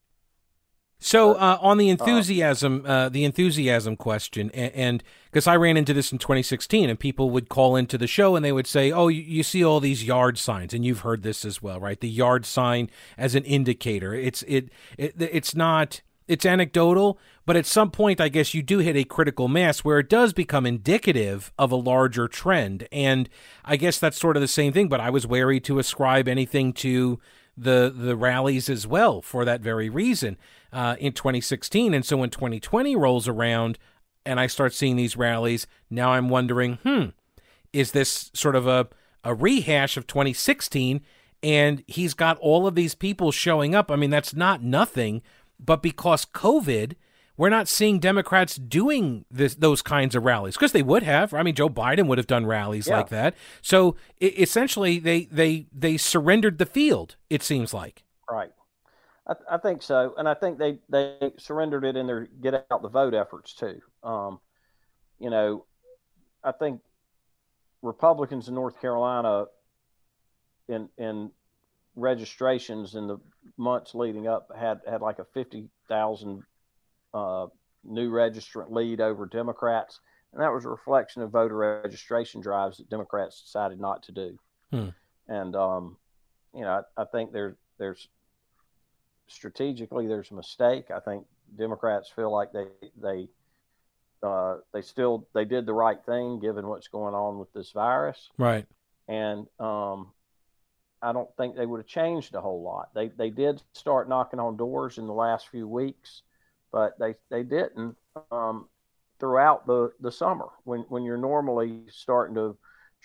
[0.98, 6.11] So uh, on the enthusiasm, uh, the enthusiasm question, and because I ran into this
[6.11, 9.20] in 2016, and people would call into the show and they would say, "Oh, you,
[9.20, 12.00] you, see all these yard signs, and you've heard this as well, right?
[12.00, 14.14] The yard sign as an indicator.
[14.14, 18.78] It's it, it it's not." It's anecdotal, but at some point, I guess you do
[18.78, 22.88] hit a critical mass where it does become indicative of a larger trend.
[22.90, 23.28] And
[23.64, 26.72] I guess that's sort of the same thing, but I was wary to ascribe anything
[26.72, 27.20] to
[27.56, 30.37] the the rallies as well for that very reason
[30.77, 31.95] uh, in 2016.
[31.95, 33.79] And so when 2020 rolls around
[34.27, 37.07] and I start seeing these rallies, now I'm wondering, hmm,
[37.73, 38.87] is this sort of a,
[39.25, 41.01] a rehash of 2016?
[41.43, 43.91] And he's got all of these people showing up.
[43.91, 45.23] I mean, that's not nothing,
[45.59, 46.93] but because COVID,
[47.39, 51.33] we're not seeing Democrats doing this, those kinds of rallies because they would have.
[51.33, 52.99] I mean, Joe Biden would have done rallies yeah.
[52.99, 53.35] like that.
[53.62, 57.17] So it, essentially, they they they surrendered the field.
[57.29, 58.05] It seems like.
[58.31, 58.51] Right.
[59.27, 62.83] I, I, think so, and I think they they surrendered it in their get out
[62.83, 63.81] the vote efforts too.
[64.03, 64.41] Um,
[65.19, 65.65] you know,
[66.45, 66.81] I think
[67.83, 69.47] Republicans in North Carolina
[70.69, 71.31] in in
[71.97, 73.19] registrations in the
[73.57, 76.43] months leading up had had like a fifty thousand
[77.15, 77.47] uh,
[77.85, 80.01] new registrant lead over Democrats,
[80.33, 84.39] and that was a reflection of voter registration drives that Democrats decided not to do.
[84.71, 84.89] Hmm.
[85.29, 85.97] And um,
[86.55, 88.09] you know, I, I think there's there's
[89.29, 90.91] strategically there's a mistake.
[90.91, 91.25] I think
[91.57, 92.67] Democrats feel like they
[93.01, 93.29] they
[94.23, 98.31] uh, they still they did the right thing given what's going on with this virus,
[98.39, 98.67] Right.
[99.09, 100.12] and um,
[101.03, 102.89] I don't think they would have changed a whole lot.
[102.95, 106.23] They they did start knocking on doors in the last few weeks,
[106.73, 107.97] but they they didn't
[108.31, 108.69] um,
[109.21, 112.57] throughout the the summer when when you're normally starting to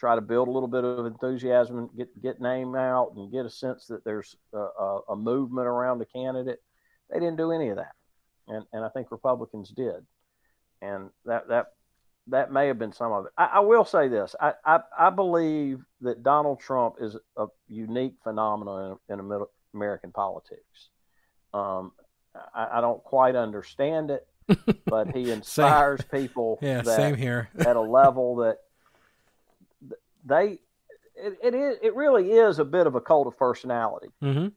[0.01, 3.45] try to build a little bit of enthusiasm and get get name out and get
[3.45, 6.59] a sense that there's a, a, movement around the candidate.
[7.11, 7.93] They didn't do any of that,
[8.47, 10.03] and and I think Republicans did,
[10.81, 11.67] and that that
[12.27, 13.31] that may have been some of it.
[13.37, 18.15] I, I will say this: I, I, I believe that Donald Trump is a unique
[18.23, 20.89] phenomenon in, in American politics.
[21.53, 21.91] Um,
[22.55, 24.25] I, I, don't quite understand it,
[24.87, 26.57] but he inspires people.
[26.59, 27.49] Yeah, that, same here.
[27.59, 28.57] at a level that
[30.25, 30.59] they
[31.15, 34.07] it, it is it really is a bit of a cult of personality.
[34.23, 34.47] Mm-hmm.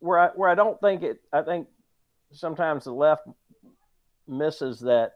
[0.00, 1.20] Where I where I don't think it.
[1.32, 1.68] I think
[2.32, 3.26] sometimes the left
[4.26, 5.12] misses that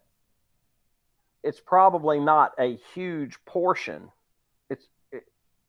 [1.43, 4.11] it's probably not a huge portion.
[4.71, 5.25] It's it,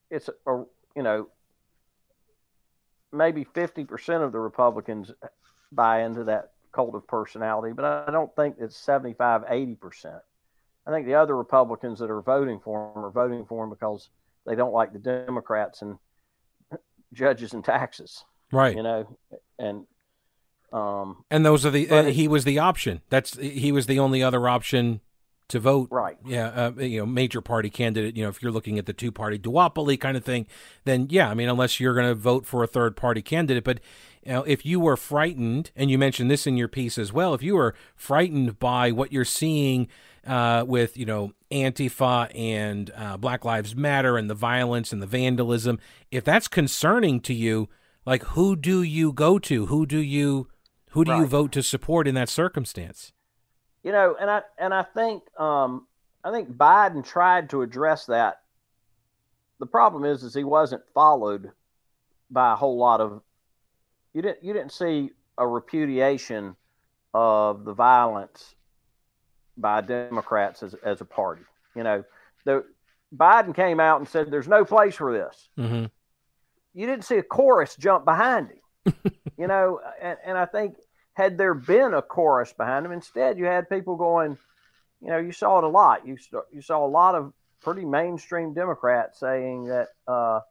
[0.10, 0.64] it's a
[0.96, 1.30] you know
[3.12, 5.12] maybe fifty percent of the Republicans
[5.72, 10.22] buy into that cult of personality, but I don't think it's 75, 80 percent.
[10.88, 14.10] I think the other Republicans that are voting for him are voting for him because
[14.46, 15.98] they don't like the Democrats and
[17.14, 18.76] judges and taxes, Right.
[18.76, 19.18] you know,
[19.60, 19.86] and
[20.72, 23.02] um, And those are the uh, he was the option.
[23.10, 25.02] That's he was the only other option
[25.50, 25.88] to vote.
[25.92, 28.18] right, Yeah, uh, you know, major party candidate.
[28.18, 30.46] You know, if you're looking at the two party duopoly kind of thing,
[30.84, 33.80] then yeah, I mean, unless you're going to vote for a third party candidate, but
[34.26, 37.34] you know, if you were frightened, and you mentioned this in your piece as well,
[37.34, 39.88] if you were frightened by what you're seeing
[40.28, 45.08] uh, with you know Antifa and uh, Black Lives Matter and the violence and the
[45.08, 45.80] vandalism,
[46.12, 47.70] if that's concerning to you,
[48.06, 49.68] like who do you go to?
[49.68, 50.48] Who do you
[50.92, 53.12] who do you vote to support in that circumstance?
[53.88, 55.88] you know, and I and I think um,
[56.22, 58.42] I think Biden tried to address that.
[59.60, 61.52] The problem is, is he wasn't followed
[62.30, 63.22] by a whole lot of.
[64.14, 66.58] You didn't you didn't see a repudiation
[67.14, 68.56] of the violence
[69.58, 71.44] by Democrats as as a party.
[71.76, 72.04] You know,
[72.46, 72.64] the
[73.16, 75.86] Biden came out and said, "There's no place for this." Mm-hmm.
[76.74, 78.94] you didn't see a chorus jump behind him.
[79.38, 80.76] you know, and, and I think
[81.14, 84.38] had there been a chorus behind him, instead you had people going,
[85.02, 86.06] you know, you saw it a lot.
[86.06, 90.42] You saw, you saw a lot of pretty mainstream Democrats saying that, uh,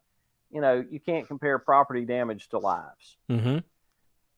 [0.50, 3.16] you know, you can't compare property damage to lives.
[3.30, 3.58] Mm-hmm.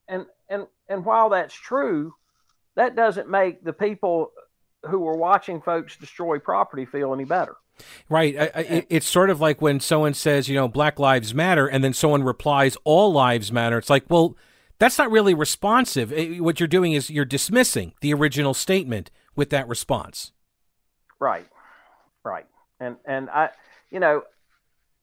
[0.07, 2.13] And and and while that's true,
[2.75, 4.31] that doesn't make the people
[4.83, 7.55] who were watching folks destroy property feel any better.
[8.09, 8.35] Right.
[8.37, 11.67] I, I, it- it's sort of like when someone says, you know, Black Lives Matter,
[11.67, 13.77] and then someone replies, All lives matter.
[13.77, 14.35] It's like, well,
[14.79, 16.11] that's not really responsive.
[16.11, 20.31] It- what you're doing is you're dismissing the original statement with that response.
[21.19, 21.47] Right,
[22.23, 22.45] right,
[22.79, 23.49] and and I,
[23.91, 24.23] you know,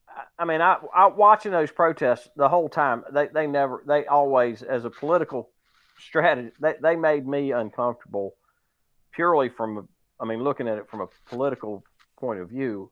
[0.09, 3.05] I, I mean, I, I watching those protests the whole time.
[3.13, 5.51] They they never, they always, as a political
[5.99, 8.35] strategy, they they made me uncomfortable,
[9.17, 9.89] purely from,
[10.21, 11.83] I mean, looking at it from a political
[12.17, 12.91] point of view.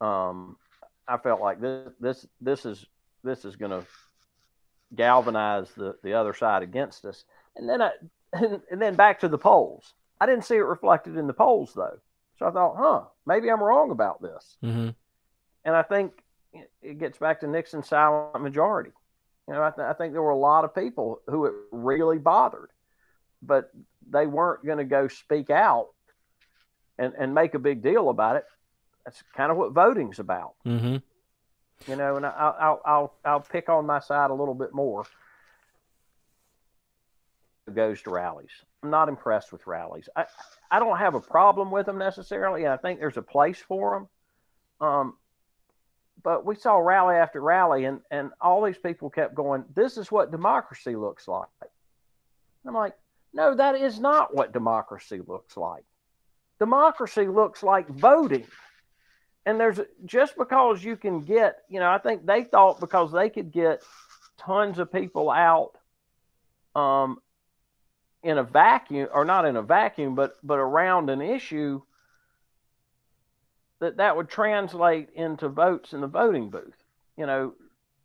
[0.00, 0.56] Um,
[1.06, 2.86] I felt like this this this is
[3.24, 3.84] this is going to
[4.94, 7.24] galvanize the the other side against us,
[7.56, 7.90] and then I
[8.32, 9.94] and, and then back to the polls.
[10.20, 11.98] I didn't see it reflected in the polls though.
[12.38, 14.56] So I thought, huh, maybe I'm wrong about this.
[14.62, 14.90] Mm-hmm.
[15.64, 16.12] And I think
[16.82, 18.92] it gets back to Nixon's silent majority.
[19.48, 22.18] You know, I, th- I think there were a lot of people who it really
[22.18, 22.70] bothered,
[23.42, 23.70] but
[24.10, 25.88] they weren't going to go speak out
[26.98, 28.44] and, and make a big deal about it.
[29.04, 30.96] That's kind of what voting's about, Mm-hmm.
[31.90, 32.16] you know.
[32.16, 35.04] And I'll, I'll I'll I'll pick on my side a little bit more.
[37.74, 38.50] Goes to rallies.
[38.82, 40.08] I'm not impressed with rallies.
[40.16, 40.24] I
[40.70, 44.08] I don't have a problem with them necessarily, I think there's a place for
[44.80, 44.88] them.
[44.88, 45.16] Um,
[46.22, 49.64] but we saw rally after rally, and and all these people kept going.
[49.74, 51.48] This is what democracy looks like.
[52.66, 52.94] I'm like,
[53.32, 55.84] no, that is not what democracy looks like.
[56.58, 58.46] Democracy looks like voting.
[59.46, 63.30] And there's just because you can get, you know, I think they thought because they
[63.30, 63.82] could get
[64.38, 65.72] tons of people out
[66.74, 67.18] um,
[68.22, 71.80] in a vacuum, or not in a vacuum, but but around an issue
[73.80, 76.76] that that would translate into votes in the voting booth.
[77.16, 77.54] You know,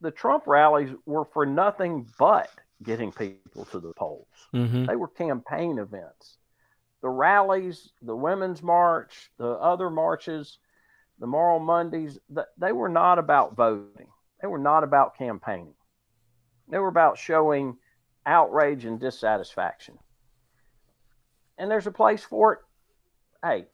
[0.01, 2.49] the Trump rallies were for nothing but
[2.83, 4.27] getting people to the polls.
[4.53, 4.85] Mm-hmm.
[4.85, 6.37] They were campaign events.
[7.01, 10.59] The rallies, the Women's March, the other marches,
[11.19, 12.17] the Moral Mondays,
[12.57, 14.07] they were not about voting.
[14.41, 15.75] They were not about campaigning.
[16.69, 17.77] They were about showing
[18.25, 19.97] outrage and dissatisfaction.
[21.57, 22.59] And there's a place for it.
[23.43, 23.65] Hey,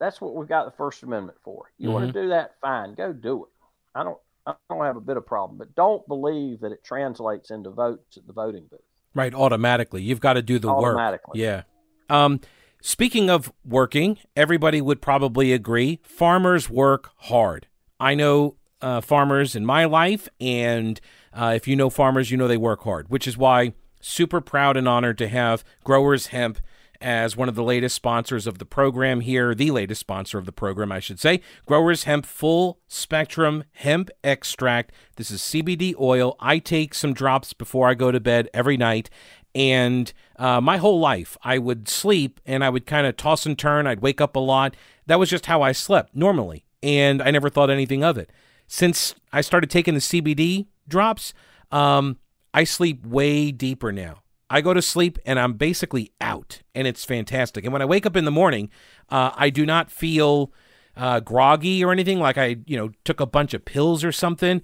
[0.00, 1.70] that's what we've got the First Amendment for.
[1.78, 1.94] You mm-hmm.
[1.94, 2.54] want to do that?
[2.60, 3.50] Fine, go do it.
[3.94, 4.18] I don't.
[4.46, 8.16] I don't have a bit of problem, but don't believe that it translates into votes
[8.16, 8.80] at the voting booth.
[9.14, 10.02] Right, automatically.
[10.02, 11.20] You've got to do the work.
[11.34, 11.62] Yeah.
[12.08, 12.40] Um,
[12.80, 17.66] speaking of working, everybody would probably agree farmers work hard.
[18.00, 21.00] I know uh, farmers in my life, and
[21.32, 24.76] uh, if you know farmers, you know they work hard, which is why super proud
[24.76, 26.58] and honored to have Growers Hemp
[27.02, 30.52] as one of the latest sponsors of the program here, the latest sponsor of the
[30.52, 31.40] program, I should say.
[31.66, 34.92] Growers Hemp Full Spectrum Hemp Extract.
[35.16, 36.36] This is CBD oil.
[36.40, 39.10] I take some drops before I go to bed every night.
[39.54, 43.58] And uh, my whole life, I would sleep and I would kind of toss and
[43.58, 43.86] turn.
[43.86, 44.74] I'd wake up a lot.
[45.06, 46.64] That was just how I slept normally.
[46.82, 48.30] And I never thought anything of it.
[48.66, 51.34] Since I started taking the CBD drops,
[51.70, 52.18] um,
[52.54, 54.21] I sleep way deeper now.
[54.52, 57.64] I go to sleep and I'm basically out, and it's fantastic.
[57.64, 58.68] And when I wake up in the morning,
[59.08, 60.52] uh, I do not feel
[60.94, 64.60] uh, groggy or anything like I, you know, took a bunch of pills or something.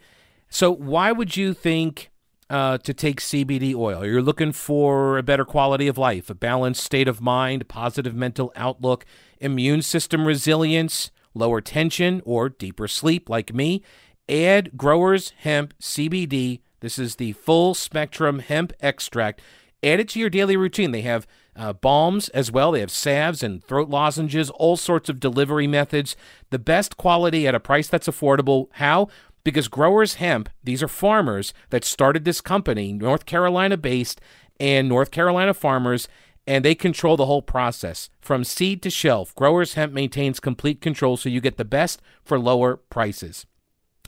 [0.50, 2.10] So why would you think
[2.50, 4.04] uh, to take CBD oil?
[4.04, 8.52] You're looking for a better quality of life, a balanced state of mind, positive mental
[8.56, 9.06] outlook,
[9.40, 13.82] immune system resilience, lower tension, or deeper sleep, like me.
[14.28, 16.60] Add Growers Hemp CBD.
[16.80, 19.40] This is the full spectrum hemp extract
[19.82, 20.90] Add it to your daily routine.
[20.90, 22.72] They have uh, balms as well.
[22.72, 26.16] They have salves and throat lozenges, all sorts of delivery methods.
[26.50, 28.68] The best quality at a price that's affordable.
[28.72, 29.08] How?
[29.44, 34.20] Because Growers Hemp, these are farmers that started this company, North Carolina based,
[34.58, 36.08] and North Carolina farmers,
[36.46, 39.34] and they control the whole process from seed to shelf.
[39.34, 43.46] Growers Hemp maintains complete control so you get the best for lower prices.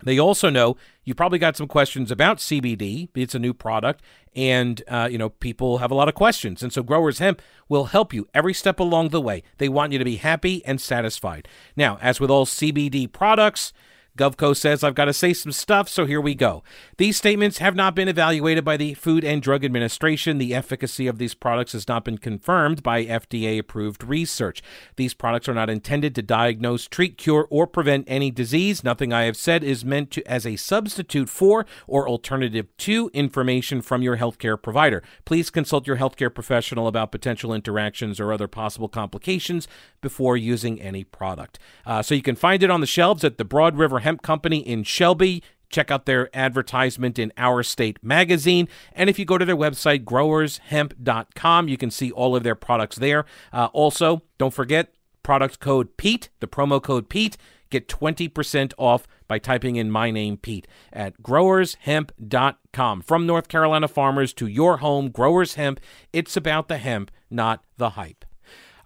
[0.03, 3.09] They also know you probably got some questions about CBD.
[3.15, 4.03] It's a new product,
[4.35, 7.87] and uh, you know people have a lot of questions, and so Growers Hemp will
[7.87, 9.43] help you every step along the way.
[9.59, 11.49] They want you to be happy and satisfied.
[11.77, 13.73] Now, as with all CBD products,
[14.21, 16.63] GovCo says I've got to say some stuff, so here we go.
[16.99, 20.37] These statements have not been evaluated by the Food and Drug Administration.
[20.37, 24.63] The efficacy of these products has not been confirmed by FDA approved research.
[24.97, 28.85] These products are not intended to diagnose, treat, cure, or prevent any disease.
[28.85, 33.81] Nothing I have said is meant to as a substitute for or alternative to information
[33.81, 35.03] from your healthcare provider.
[35.25, 39.67] Please consult your healthcare professional about potential interactions or other possible complications
[40.03, 41.59] before using any product.
[41.87, 44.59] Uh, so you can find it on the shelves at the Broad River Hemp Company
[44.59, 45.41] in Shelby.
[45.69, 48.69] Check out their advertisement in Our State magazine.
[48.93, 52.97] And if you go to their website, growershemp.com, you can see all of their products
[52.97, 53.25] there.
[53.53, 54.93] Uh, also, don't forget
[55.23, 57.37] product code Pete, the promo code Pete.
[57.71, 63.03] Get 20% off by typing in my name, Pete, at growershemp.com.
[63.03, 65.79] From North Carolina farmers to your home, Growers Hemp.
[66.13, 68.25] It's about the hemp, not the hype.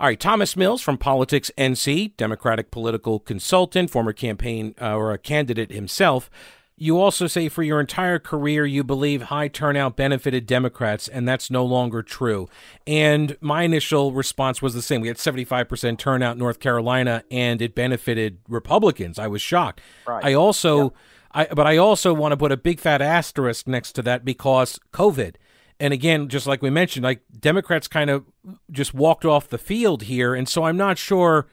[0.00, 5.18] All right, Thomas Mills from Politics NC, Democratic political consultant, former campaign uh, or a
[5.18, 6.28] candidate himself.
[6.76, 11.48] You also say for your entire career you believe high turnout benefited Democrats, and that's
[11.48, 12.48] no longer true.
[12.84, 15.00] And my initial response was the same.
[15.00, 19.20] We had 75% turnout in North Carolina, and it benefited Republicans.
[19.20, 19.80] I was shocked.
[20.08, 20.24] Right.
[20.24, 20.92] I also, yep.
[21.32, 24.80] I, but I also want to put a big fat asterisk next to that because
[24.92, 25.36] COVID.
[25.80, 28.24] And again, just like we mentioned, like Democrats kind of
[28.70, 31.48] just walked off the field here, and so I'm not sure.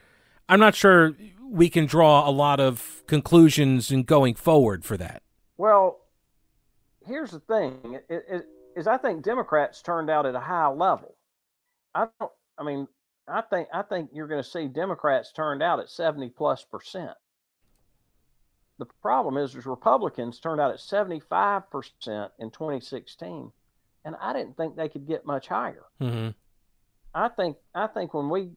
[0.48, 1.12] I'm not sure
[1.50, 5.22] we can draw a lot of conclusions in going forward for that.
[5.56, 6.00] Well,
[7.04, 8.44] here's the thing: it, it,
[8.76, 11.16] is I think Democrats turned out at a high level.
[11.94, 12.32] I don't.
[12.58, 12.86] I mean,
[13.26, 17.12] I think I think you're going to see Democrats turned out at 70 plus percent.
[18.78, 23.50] The problem is, is Republicans turned out at 75 percent in 2016
[24.04, 25.84] and I didn't think they could get much higher.
[26.00, 26.30] Mm-hmm.
[27.14, 28.50] I think I think when we,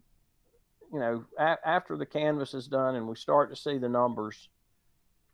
[0.91, 4.50] you know, a- after the canvass is done and we start to see the numbers,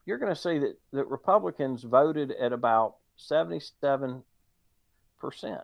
[0.06, 4.24] you're going to see that that Republicans voted at about seventy-seven
[5.20, 5.62] percent.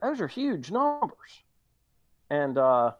[0.00, 1.42] Those are huge numbers,
[2.30, 2.92] and uh,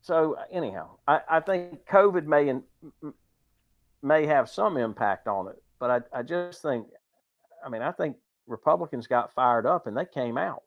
[0.00, 2.62] so anyhow, I, I think COVID may in,
[4.02, 6.86] may have some impact on it, but I, I just think
[7.64, 10.62] I mean, I think Republicans got fired up and they came out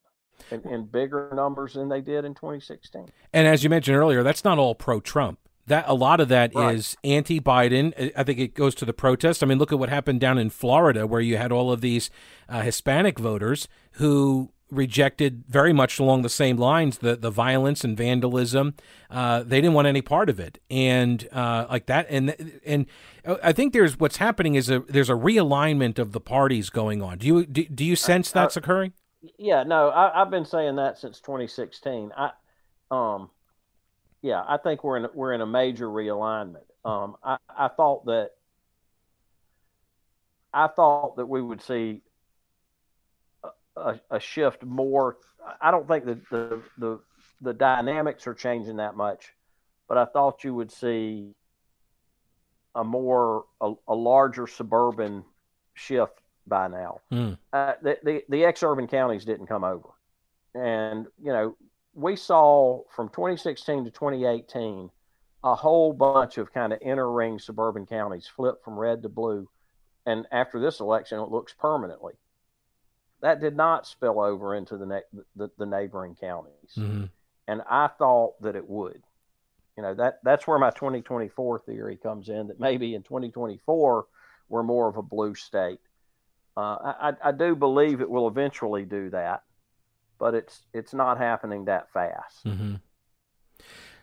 [0.50, 3.08] in, in bigger numbers than they did in 2016.
[3.34, 5.40] And as you mentioned earlier, that's not all pro Trump.
[5.68, 6.76] That a lot of that right.
[6.76, 8.12] is anti-Biden.
[8.18, 9.44] I think it goes to the protest.
[9.44, 12.10] I mean, look at what happened down in Florida, where you had all of these
[12.50, 17.98] uh, Hispanic voters who rejected very much along the same lines the the violence and
[17.98, 18.74] vandalism.
[19.10, 22.08] Uh, they didn't want any part of it, and uh, like that.
[22.10, 22.86] And and
[23.44, 27.18] I think there's what's happening is a there's a realignment of the parties going on.
[27.18, 28.94] Do you do, do you sense that's occurring?
[29.38, 32.12] Yeah, no, I, have been saying that since 2016.
[32.18, 32.32] I
[32.90, 33.30] um,
[34.22, 36.64] yeah, I think we're in we're in a major realignment.
[36.84, 38.32] Um, I, I thought that
[40.54, 42.02] I thought that we would see
[43.76, 45.18] a, a shift more.
[45.62, 47.00] I don't think that the, the
[47.42, 49.34] the dynamics are changing that much,
[49.88, 51.34] but I thought you would see
[52.76, 55.24] a more a, a larger suburban
[55.74, 57.00] shift by now.
[57.12, 57.38] Mm.
[57.52, 59.90] Uh, the, the the ex-urban counties didn't come over,
[60.54, 61.56] and you know
[61.94, 64.90] we saw from 2016 to 2018
[65.44, 69.50] a whole bunch of kind of inner ring suburban counties flip from red to blue,
[70.06, 72.14] and after this election, it looks permanently
[73.22, 76.74] that did not spill over into the, ne- the, the neighboring counties.
[76.78, 77.06] Mm-hmm.
[77.48, 79.02] And I thought that it would.
[79.78, 84.06] You know, that that's where my 2024 theory comes in that maybe in 2024
[84.50, 85.80] we're more of a blue state.
[86.58, 89.44] Uh, I, I do believe it will eventually do that,
[90.20, 92.46] but it's it's not happening that fast.
[92.46, 92.76] Mm-hmm.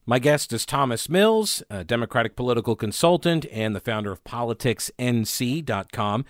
[0.07, 6.25] My guest is Thomas Mills, a Democratic political consultant and the founder of PoliticsNC.com.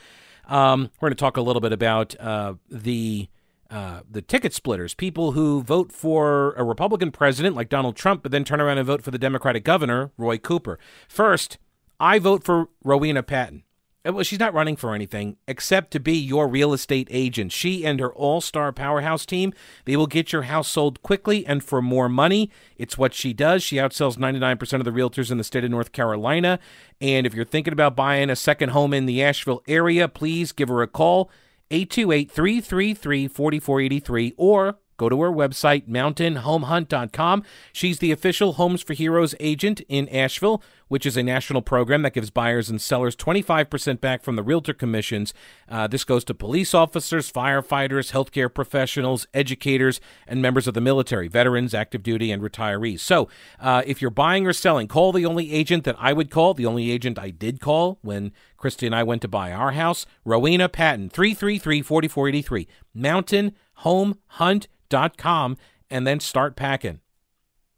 [0.49, 3.29] Um, we're going to talk a little bit about uh, the
[3.71, 8.33] uh, the ticket splitters, people who vote for a Republican president like Donald Trump, but
[8.33, 10.79] then turn around and vote for the Democratic governor, Roy Cooper.
[11.07, 11.59] First,
[12.01, 13.65] I vote for Rowena Patton.
[14.07, 17.53] Uh, well, she's not running for anything except to be your real estate agent.
[17.53, 19.53] She and her all star powerhouse team,
[19.85, 22.51] they will get your house sold quickly and for more money.
[22.77, 23.63] It's what she does.
[23.63, 26.59] She outsells 99% of the realtors in the state of North Carolina.
[27.01, 30.69] And if you're thinking about buying a second home in the Asheville area, please give
[30.69, 31.31] her a call
[31.71, 37.45] 828 333 4483 or Go to her website, mountainhomehunt.com.
[37.73, 42.15] She's the official Homes for Heroes agent in Asheville, which is a national program that
[42.15, 45.33] gives buyers and sellers 25% back from the realtor commissions.
[45.69, 51.29] Uh, this goes to police officers, firefighters, healthcare professionals, educators, and members of the military,
[51.29, 53.01] veterans, active duty, and retirees.
[53.01, 53.29] So
[53.61, 56.67] uh, if you're buying or selling, call the only agent that I would call, the
[56.67, 60.69] only agent I did call when Christy and I went to buy our house, Rowena
[60.69, 62.67] Patton, 333 4483.
[62.93, 64.69] Mountain Home Hunt
[65.17, 65.57] com
[65.91, 67.01] and then start packing.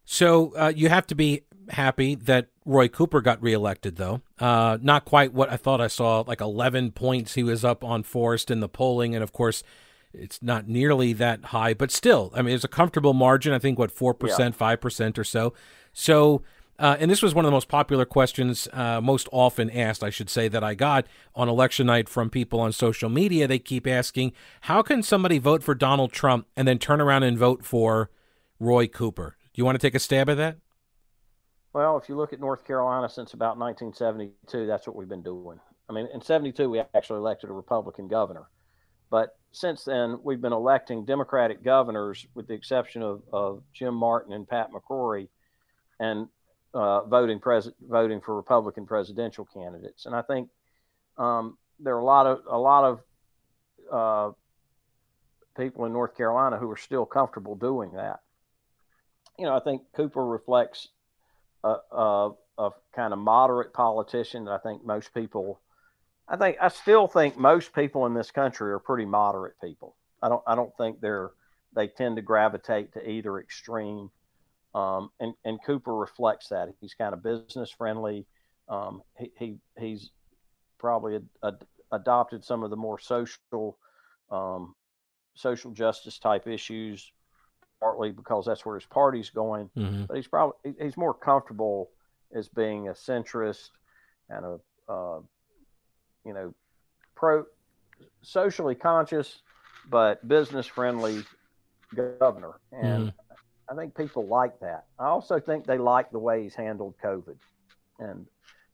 [0.03, 4.21] So uh, you have to be happy that Roy Cooper got reelected, though.
[4.39, 8.03] Uh, not quite what I thought I saw, like 11 points he was up on
[8.03, 9.15] Forest in the polling.
[9.15, 9.63] And of course,
[10.13, 13.53] it's not nearly that high, but still, I mean, it's a comfortable margin.
[13.53, 14.49] I think, what, 4%, yeah.
[14.49, 15.53] 5% or so.
[15.93, 16.41] So
[16.81, 20.09] uh, and this was one of the most popular questions, uh, most often asked, I
[20.09, 21.05] should say, that I got
[21.35, 23.47] on election night from people on social media.
[23.47, 27.37] They keep asking, how can somebody vote for Donald Trump and then turn around and
[27.37, 28.09] vote for
[28.59, 29.37] Roy Cooper?
[29.53, 30.57] Do you want to take a stab at that?
[31.71, 35.59] Well, if you look at North Carolina since about 1972, that's what we've been doing.
[35.87, 38.49] I mean, in 72, we actually elected a Republican governor.
[39.11, 44.33] But since then, we've been electing Democratic governors, with the exception of, of Jim Martin
[44.33, 45.27] and Pat McCrory.
[45.99, 46.27] And
[46.73, 50.49] uh, voting pres- voting for Republican presidential candidates, and I think
[51.17, 52.99] um, there are a lot of a lot of
[53.91, 54.31] uh,
[55.57, 58.19] people in North Carolina who are still comfortable doing that.
[59.37, 60.87] You know, I think Cooper reflects
[61.63, 64.47] a, a, a kind of moderate politician.
[64.47, 65.61] I think most people,
[66.27, 69.95] I think I still think most people in this country are pretty moderate people.
[70.21, 71.31] I don't I don't think they're
[71.73, 74.11] they tend to gravitate to either extreme.
[74.73, 76.69] Um, and, and Cooper reflects that.
[76.79, 78.25] He's kind of business friendly.
[78.69, 80.11] Um, he, he, he's
[80.79, 81.19] probably
[81.91, 83.77] adopted some of the more social
[84.31, 84.75] um,
[85.35, 87.11] social justice type issues,
[87.79, 89.69] partly because that's where his party's going.
[89.77, 90.05] Mm-hmm.
[90.05, 91.89] But he's probably he's more comfortable
[92.33, 93.69] as being a centrist
[94.29, 95.19] and a uh,
[96.25, 96.53] you know
[97.15, 97.45] pro
[98.21, 99.41] socially conscious
[99.89, 101.23] but business friendly
[101.95, 102.59] governor.
[102.71, 103.30] And mm-hmm.
[103.71, 104.85] I think people like that.
[104.99, 107.37] I also think they like the way he's handled COVID,
[107.99, 108.25] and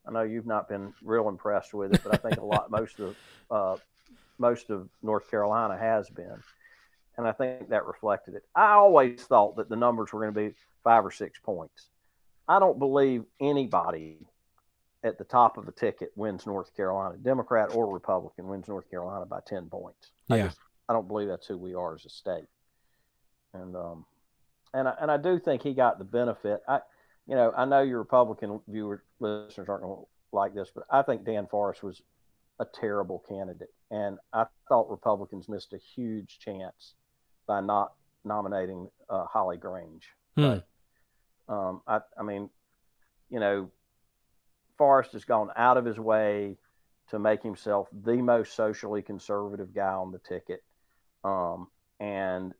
[0.07, 2.99] I know you've not been real impressed with it, but I think a lot, most
[2.99, 3.15] of
[3.51, 3.77] uh,
[4.39, 6.41] most of North Carolina has been,
[7.15, 8.45] and I think that reflected it.
[8.55, 11.89] I always thought that the numbers were going to be five or six points.
[12.47, 14.17] I don't believe anybody
[15.03, 19.27] at the top of the ticket wins North Carolina, Democrat or Republican wins North Carolina
[19.27, 20.09] by ten points.
[20.27, 20.35] Yeah.
[20.35, 20.57] I, just,
[20.89, 22.47] I don't believe that's who we are as a state,
[23.53, 24.03] and um,
[24.73, 26.61] and I, and I do think he got the benefit.
[26.67, 26.79] I
[27.27, 31.01] you know, I know your Republican viewer listeners aren't going to like this, but I
[31.01, 32.01] think Dan Forest was
[32.59, 36.95] a terrible candidate, and I thought Republicans missed a huge chance
[37.45, 37.93] by not
[38.23, 40.07] nominating uh, Holly Grange.
[40.35, 40.41] Hmm.
[41.47, 42.49] But, um, I, I mean,
[43.29, 43.71] you know,
[44.77, 46.57] Forest has gone out of his way
[47.09, 50.63] to make himself the most socially conservative guy on the ticket.
[51.23, 51.67] Um,
[51.99, 52.53] and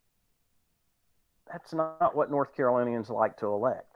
[1.52, 3.96] that's not what North Carolinians like to elect.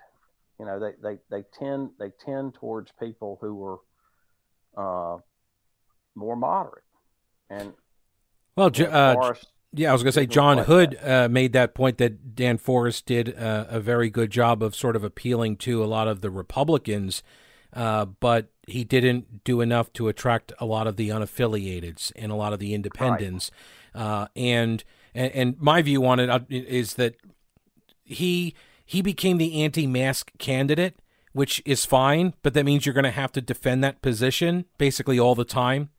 [0.60, 3.80] You know, they, they, they tend they tend towards people who
[4.78, 5.18] are uh,
[6.16, 6.84] more moderate.
[7.50, 7.74] And
[8.56, 11.74] Well, uh, Forest, yeah, I was going to say John like Hood uh, made that
[11.74, 15.84] point that Dan Forest did uh, a very good job of sort of appealing to
[15.84, 17.24] a lot of the Republicans,
[17.74, 22.36] uh, but he didn't do enough to attract a lot of the unaffiliateds and a
[22.36, 23.50] lot of the independents.
[23.96, 24.84] Uh, and,
[25.14, 26.40] and my view on it uh,
[26.98, 27.16] that
[28.04, 28.54] he
[28.86, 31.00] he became the anti-mask candidate,
[31.34, 35.18] which is fine, but that means you're going to have to defend that position basically
[35.18, 35.90] all the time,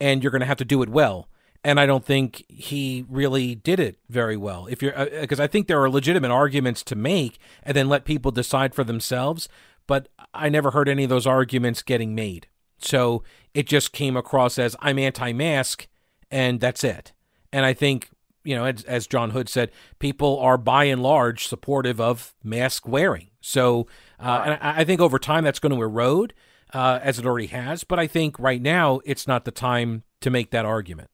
[0.00, 1.28] and you're going to have to do it well.
[1.64, 4.66] And I don't think he really did it very well.
[4.66, 8.04] If you're uh, because I think there are legitimate arguments to make, and then let
[8.04, 9.48] people decide for themselves.
[9.86, 12.46] But I never heard any of those arguments getting made.
[12.78, 15.88] So it just came across as I'm anti-mask,
[16.30, 17.12] and that's it.
[17.52, 18.10] And I think
[18.48, 22.88] you know, as, as John Hood said, people are by and large supportive of mask
[22.88, 23.28] wearing.
[23.42, 23.86] So,
[24.18, 26.32] uh, and I, I think over time that's going to erode,
[26.72, 27.84] uh, as it already has.
[27.84, 31.10] But I think right now it's not the time to make that argument.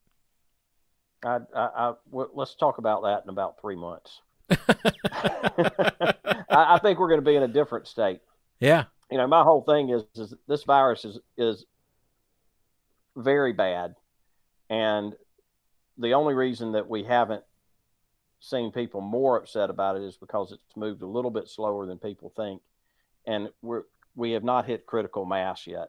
[1.24, 4.20] I, I, I, w- let's talk about that in about three months.
[4.50, 6.14] I,
[6.48, 8.20] I think we're going to be in a different state.
[8.60, 8.84] Yeah.
[9.10, 11.66] You know, my whole thing is, is this virus is is
[13.16, 13.96] very bad,
[14.70, 15.14] and
[15.98, 17.44] the only reason that we haven't
[18.40, 21.98] seen people more upset about it is because it's moved a little bit slower than
[21.98, 22.60] people think,
[23.26, 23.82] and we're
[24.16, 25.88] we have not hit critical mass yet.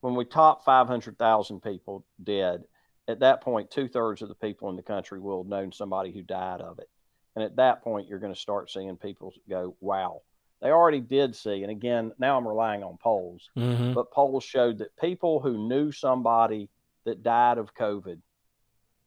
[0.00, 2.64] When we top 500,000 people dead,
[3.08, 6.12] at that point, two thirds of the people in the country will have known somebody
[6.12, 6.90] who died of it.
[7.34, 10.20] And at that point, you're going to start seeing people go, wow.
[10.60, 13.94] They already did see, and again, now I'm relying on polls, Mm-hmm.
[13.94, 16.68] but polls showed that people who knew somebody
[17.04, 18.18] that died of COVID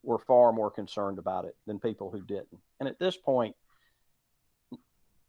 [0.06, 2.60] were far more concerned about it than people who didn't.
[2.78, 3.56] And at this point,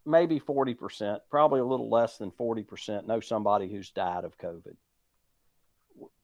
[0.05, 4.75] maybe 40%, probably a little less than 40% know somebody who's died of COVID.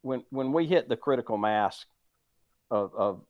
[0.02, 1.86] When, when we hit the critical mass
[2.70, 3.22] of, of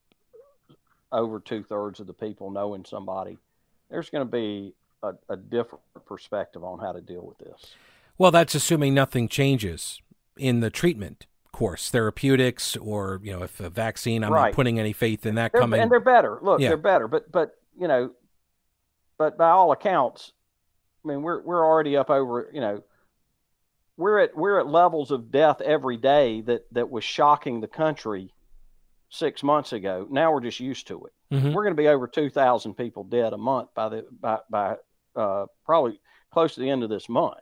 [1.11, 3.37] over two thirds of the people knowing somebody,
[3.89, 7.75] there's going to be a, a different perspective on how to deal with this.
[8.17, 10.01] Well, that's assuming nothing changes
[10.37, 14.23] in the treatment course, therapeutics, or you know, if a vaccine.
[14.25, 15.79] I'm not putting any faith in that They're- coming.
[15.79, 16.37] and they're better.
[16.41, 16.69] Look, Yeah.
[16.69, 17.07] they're better.
[17.07, 18.11] But but you know,
[19.17, 20.33] but by all accounts,
[21.05, 22.83] I mean we're we're already up over you know,
[23.97, 28.33] we're at we're at levels of death every day that that was shocking the country
[29.09, 30.07] six months ago.
[30.09, 31.13] Now we're just used to it.
[31.35, 31.53] Mhm.
[31.53, 34.77] We're going to be over two thousand people dead a month by the by by
[35.15, 35.99] uh, probably
[36.31, 37.37] close to the end of this month.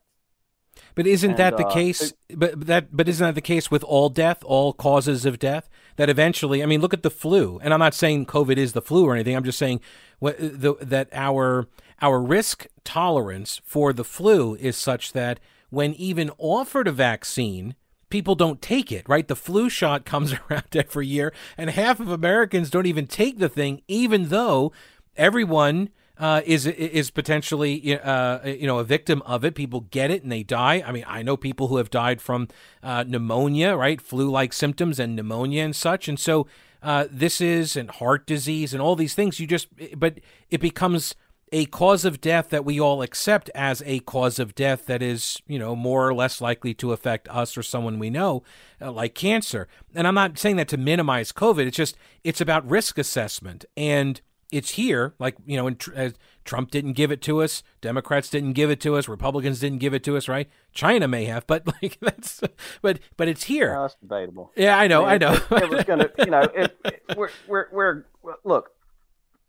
[0.96, 2.14] But isn't And, that the uh, case?
[2.30, 5.70] But but that but isn't that the case with all death, all causes of death?
[5.98, 8.82] That eventually, I mean, look at the flu, and I'm not saying COVID is the
[8.82, 9.36] flu or anything.
[9.36, 9.82] I'm just saying
[10.20, 11.68] what, the, that our
[12.02, 17.76] our risk tolerance for the flu is such that when even offered a vaccine,
[18.10, 19.08] people don't take it.
[19.08, 19.28] Right?
[19.28, 23.50] The flu shot comes around every year, and half of Americans don't even take the
[23.50, 24.72] thing, even though
[25.16, 25.90] everyone
[26.22, 29.56] uh, is is potentially uh, you know a victim of it.
[29.56, 30.84] People get it and they die.
[30.86, 32.48] I mean, I know people who have died from
[32.84, 36.08] uh, pneumonia, right, flu-like symptoms and pneumonia and such.
[36.08, 36.46] And so
[36.84, 39.40] uh, this is and heart disease and all these things.
[39.40, 39.68] You just
[39.98, 40.20] but
[40.52, 41.16] it becomes
[41.52, 45.42] a cause of death that we all accept as a cause of death that is,
[45.48, 48.42] you know, more or less likely to affect us or someone we know,
[48.80, 49.68] uh, like cancer.
[49.96, 51.66] And I'm not saying that to minimize COVID.
[51.66, 55.14] It's just it's about risk assessment and it's here.
[55.20, 56.10] Like you know, and tr- uh,
[56.46, 59.94] Trump didn't give it to us, Democrats didn't give it to us, Republicans didn't give
[59.94, 60.50] it to us, right?
[60.74, 62.42] China may have, but like that's,
[62.82, 63.72] but but it's here.
[63.74, 64.52] Well, that's debatable.
[64.56, 65.34] yeah, I know, I know.
[65.34, 67.68] It, it was going to, you know, it, it- we're, we're,
[68.24, 68.70] we're, look,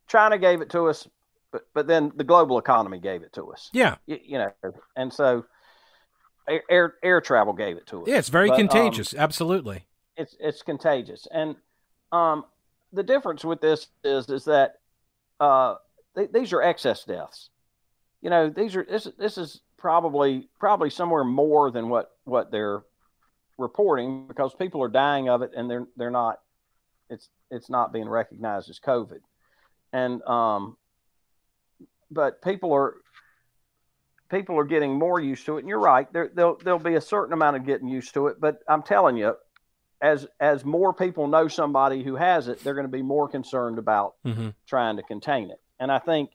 [0.08, 1.06] China gave it to us,
[1.52, 4.52] but, but then the global economy gave it to us, yeah, you, you know,
[4.96, 5.44] and so
[6.68, 8.08] air, air, travel gave it to us.
[8.08, 9.14] yeah, it's very But, um, contagious.
[9.14, 9.84] Absolutely.
[10.16, 11.26] it's, it's contagious.
[11.32, 11.56] And,
[12.10, 12.44] um,
[12.92, 14.74] the difference with this is, is that,
[15.42, 15.74] uh,
[16.14, 17.50] th- these are excess deaths.
[18.20, 22.82] You know, these are, this, this is probably, probably somewhere more than what, what they're
[23.58, 26.38] reporting because people are dying of it and they're, they're not,
[27.10, 29.18] it's, it's not being recognized as COVID.
[29.92, 30.76] And, um,
[32.10, 32.94] but people are,
[34.30, 35.60] people are getting more used to it.
[35.60, 38.40] And you're right, there, there'll there'll be a certain amount of getting used to it.
[38.40, 39.34] But I'm telling you,
[40.02, 43.78] as as more people know somebody who has it, they're going to be more concerned
[43.78, 44.48] about Mm-hmm.
[44.66, 45.60] trying to contain it.
[45.80, 46.30] And I think,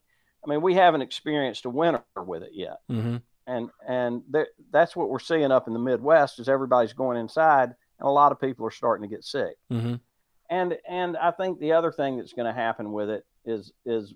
[0.45, 3.17] I mean, we haven't experienced a winter with it yet, Mm-hmm.
[3.45, 7.75] and and there, that's what we're seeing up in the Midwest is everybody's going inside,
[7.99, 9.57] and a lot of people are starting to get sick.
[9.71, 9.95] Mm-hmm.
[10.49, 14.13] And and I think the other thing that's going to happen with it is is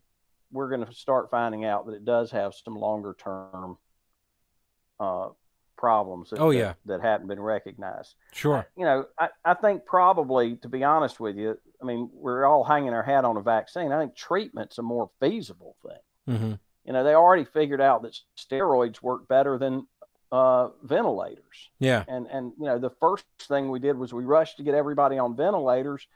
[0.53, 3.77] we're going to start finding out that it does have some longer term
[4.99, 5.29] uh,
[5.81, 6.29] problems.
[6.29, 6.73] That, Oh, that- yeah.
[6.85, 8.15] that, hadn't been recognized.
[8.31, 8.65] Sure.
[8.77, 12.63] You know, I, I think probably to be honest with you, I mean we're all
[12.63, 13.91] hanging our hat on a vaccine.
[13.91, 16.35] I think treatment's a more feasible thing.
[16.35, 16.53] Mm-hmm.
[16.85, 19.87] You know, they already figured out that steroids work better than
[20.31, 22.05] uh, ventilators Yeah.
[22.07, 25.17] and and you know the first thing we did was we rushed to get everybody
[25.17, 26.07] on ventilators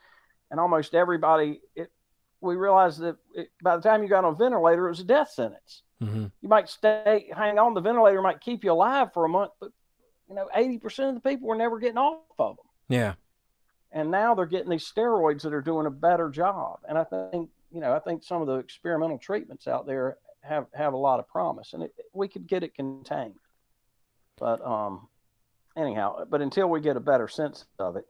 [0.50, 1.92] and almost everybody it
[2.40, 5.04] we realized that it, by the time you got on a ventilator it was a
[5.04, 6.26] death sentence Mm-hmm.
[6.42, 9.70] you might stay hang on the ventilator might keep you alive for a month but
[10.28, 13.14] you know 80% of the people were never getting off of them Yeah.
[13.92, 17.48] and now they're getting these steroids that are doing a better job and i think
[17.70, 21.18] you know i think some of the experimental treatments out there have have a lot
[21.18, 23.34] of promise and it, we could get it contained
[24.38, 25.08] but um
[25.78, 28.04] anyhow but until we get a better sense of it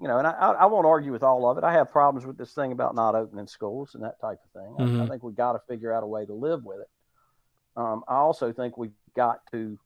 [0.00, 2.38] you know and i i won't argue with all of it i have problems with
[2.38, 5.08] this thing about not opening schools and that type of thing I- I, Mhm.
[5.08, 6.88] think we got to figure out a way to live with it
[7.76, 9.78] um i also think we've got to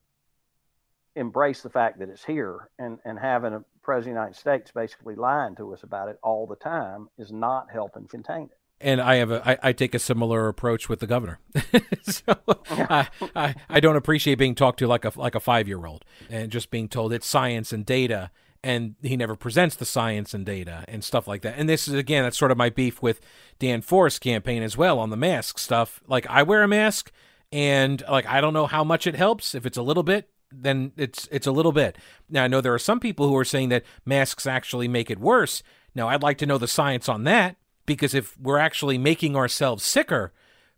[1.16, 4.70] embrace the fact that it's here and and having a president of the United States
[4.74, 8.58] basically lying to us about it all the time is not helping contain it.
[8.80, 11.38] And I have a I, I take a similar approach with the governor.
[12.02, 12.36] so
[12.70, 16.04] I, I I don't appreciate being talked to like a like a five year old
[16.28, 18.30] and just being told it's science and data
[18.62, 21.54] and he never presents the science and data and stuff like that.
[21.56, 23.20] And this is again that's sort of my beef with
[23.58, 26.02] Dan Forest's campaign as well on the mask stuff.
[26.06, 27.10] Like I wear a mask
[27.52, 29.54] and like I don't know how much it helps.
[29.54, 31.96] If it's a little bit, then it's it's a little bit.
[32.28, 35.18] Now I know there are some people who are saying that masks actually make it
[35.18, 35.62] worse.
[35.94, 39.84] Now I'd like to know the science on that because if we're actually making ourselves
[39.84, 40.32] sicker,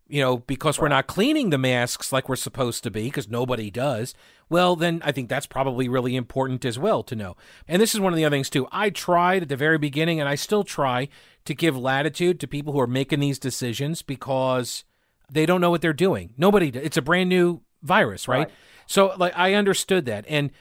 [0.09, 3.69] you know, because we're not cleaning the masks like we're supposed to be, because nobody
[3.69, 4.15] does,
[4.49, 7.37] well, then I think that's probably really important as well to know.
[7.67, 8.67] And this is one of the other things, too.
[8.71, 11.09] I tried at the very beginning, and I still try
[11.45, 14.83] to give latitude to people who are making these decisions because
[15.31, 16.33] they don't know what they're doing.
[16.37, 18.39] Nobody, it's a brand new virus, right?
[18.47, 18.51] Right.
[18.87, 20.25] So, like, I understood that.
[20.27, 20.51] And,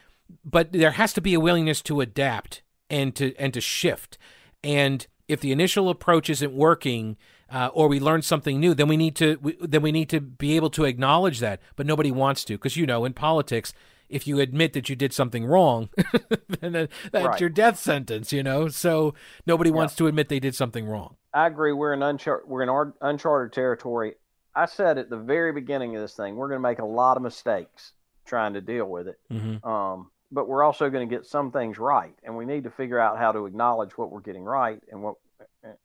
[0.44, 4.18] but there has to be a willingness to adapt and to, and to shift.
[4.62, 7.16] And if the initial approach isn't working,
[7.50, 10.20] uh, or we learn something new, then we need to we, then we need to
[10.20, 11.60] be able to acknowledge that.
[11.76, 13.72] But nobody wants to, because you know, in politics,
[14.10, 15.88] if you admit that you did something wrong,
[16.60, 17.40] then that- that's Right.
[17.40, 18.32] your death sentence.
[18.32, 19.14] You know, so
[19.46, 21.16] nobody wants to admit they did something wrong.
[21.32, 21.72] I agree.
[21.72, 24.14] We're in unchar- we're in our uncharted territory.
[24.58, 27.16] I said at the very beginning of this thing, we're going to make a lot
[27.16, 27.92] of mistakes
[28.26, 29.18] trying to deal with it.
[29.32, 29.66] Mm-hmm.
[29.66, 32.98] Um, but we're also going to get some things right, and we need to figure
[32.98, 35.14] out how to acknowledge what we're getting right and what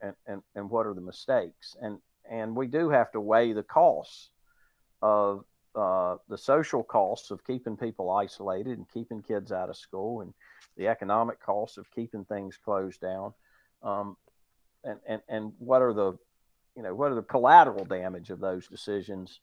[0.02, 1.76] and, and, and what are the mistakes.
[1.82, 2.00] And
[2.30, 4.32] and we do have to weigh the costs
[5.02, 5.46] of
[5.76, 10.34] uh, the social costs of keeping people isolated and keeping kids out of school, and
[10.78, 13.34] the economic costs of keeping things closed down.
[13.84, 14.18] Um,
[14.84, 16.18] and, and and what are the
[16.76, 19.40] you know what are the collateral damage of those decisions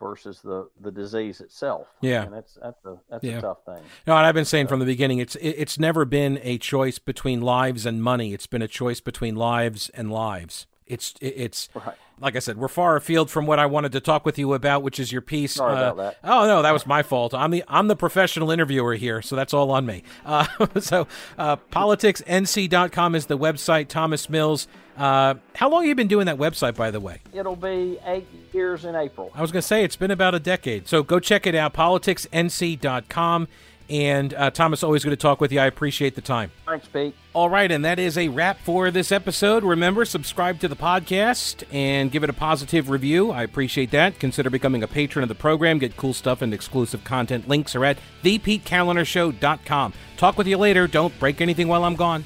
[0.00, 2.24] versus the the disease itself Yeah.
[2.24, 3.38] and that's that's a that's Yeah.
[3.38, 6.04] a tough thing No, and I've been saying from the beginning, it's it, it's never
[6.04, 8.34] been a choice between lives and money.
[8.34, 10.66] It's been a choice between lives and lives.
[10.86, 14.24] It's it's right like I said, we're far afield from what I wanted to talk
[14.24, 15.60] with you about, which is your piece.
[15.60, 16.12] Uh.
[16.24, 17.34] Oh no, that was my fault.
[17.34, 20.02] I'm the I'm the professional interviewer here, so that's all on me.
[20.24, 20.46] Uh,
[20.80, 21.06] so,
[21.36, 23.88] uh, politicsnc.com is the website.
[23.88, 24.66] Thomas Mills.
[24.96, 27.20] Uh, how long have you been doing that website, by the way?
[27.34, 30.40] it'll be eight years in april I was going to say it's been about a
[30.40, 30.88] decade.
[30.88, 33.48] So go check it out, politicsnc.com.
[33.88, 35.60] And uh, Thomas, always good to talk with you.
[35.60, 36.50] I appreciate the time.
[36.66, 39.62] thanks pete All right, and that is a wrap for this episode.
[39.62, 43.30] Remember, subscribe to the podcast and give it a positive review.
[43.30, 44.18] I appreciate that.
[44.18, 45.78] Consider becoming a patron of the program.
[45.78, 47.48] Get cool stuff and exclusive content.
[47.48, 49.92] Links are at thepetekalinershow.com.
[50.16, 50.86] Talk with you later.
[50.86, 52.24] Don't break anything while I'm gone.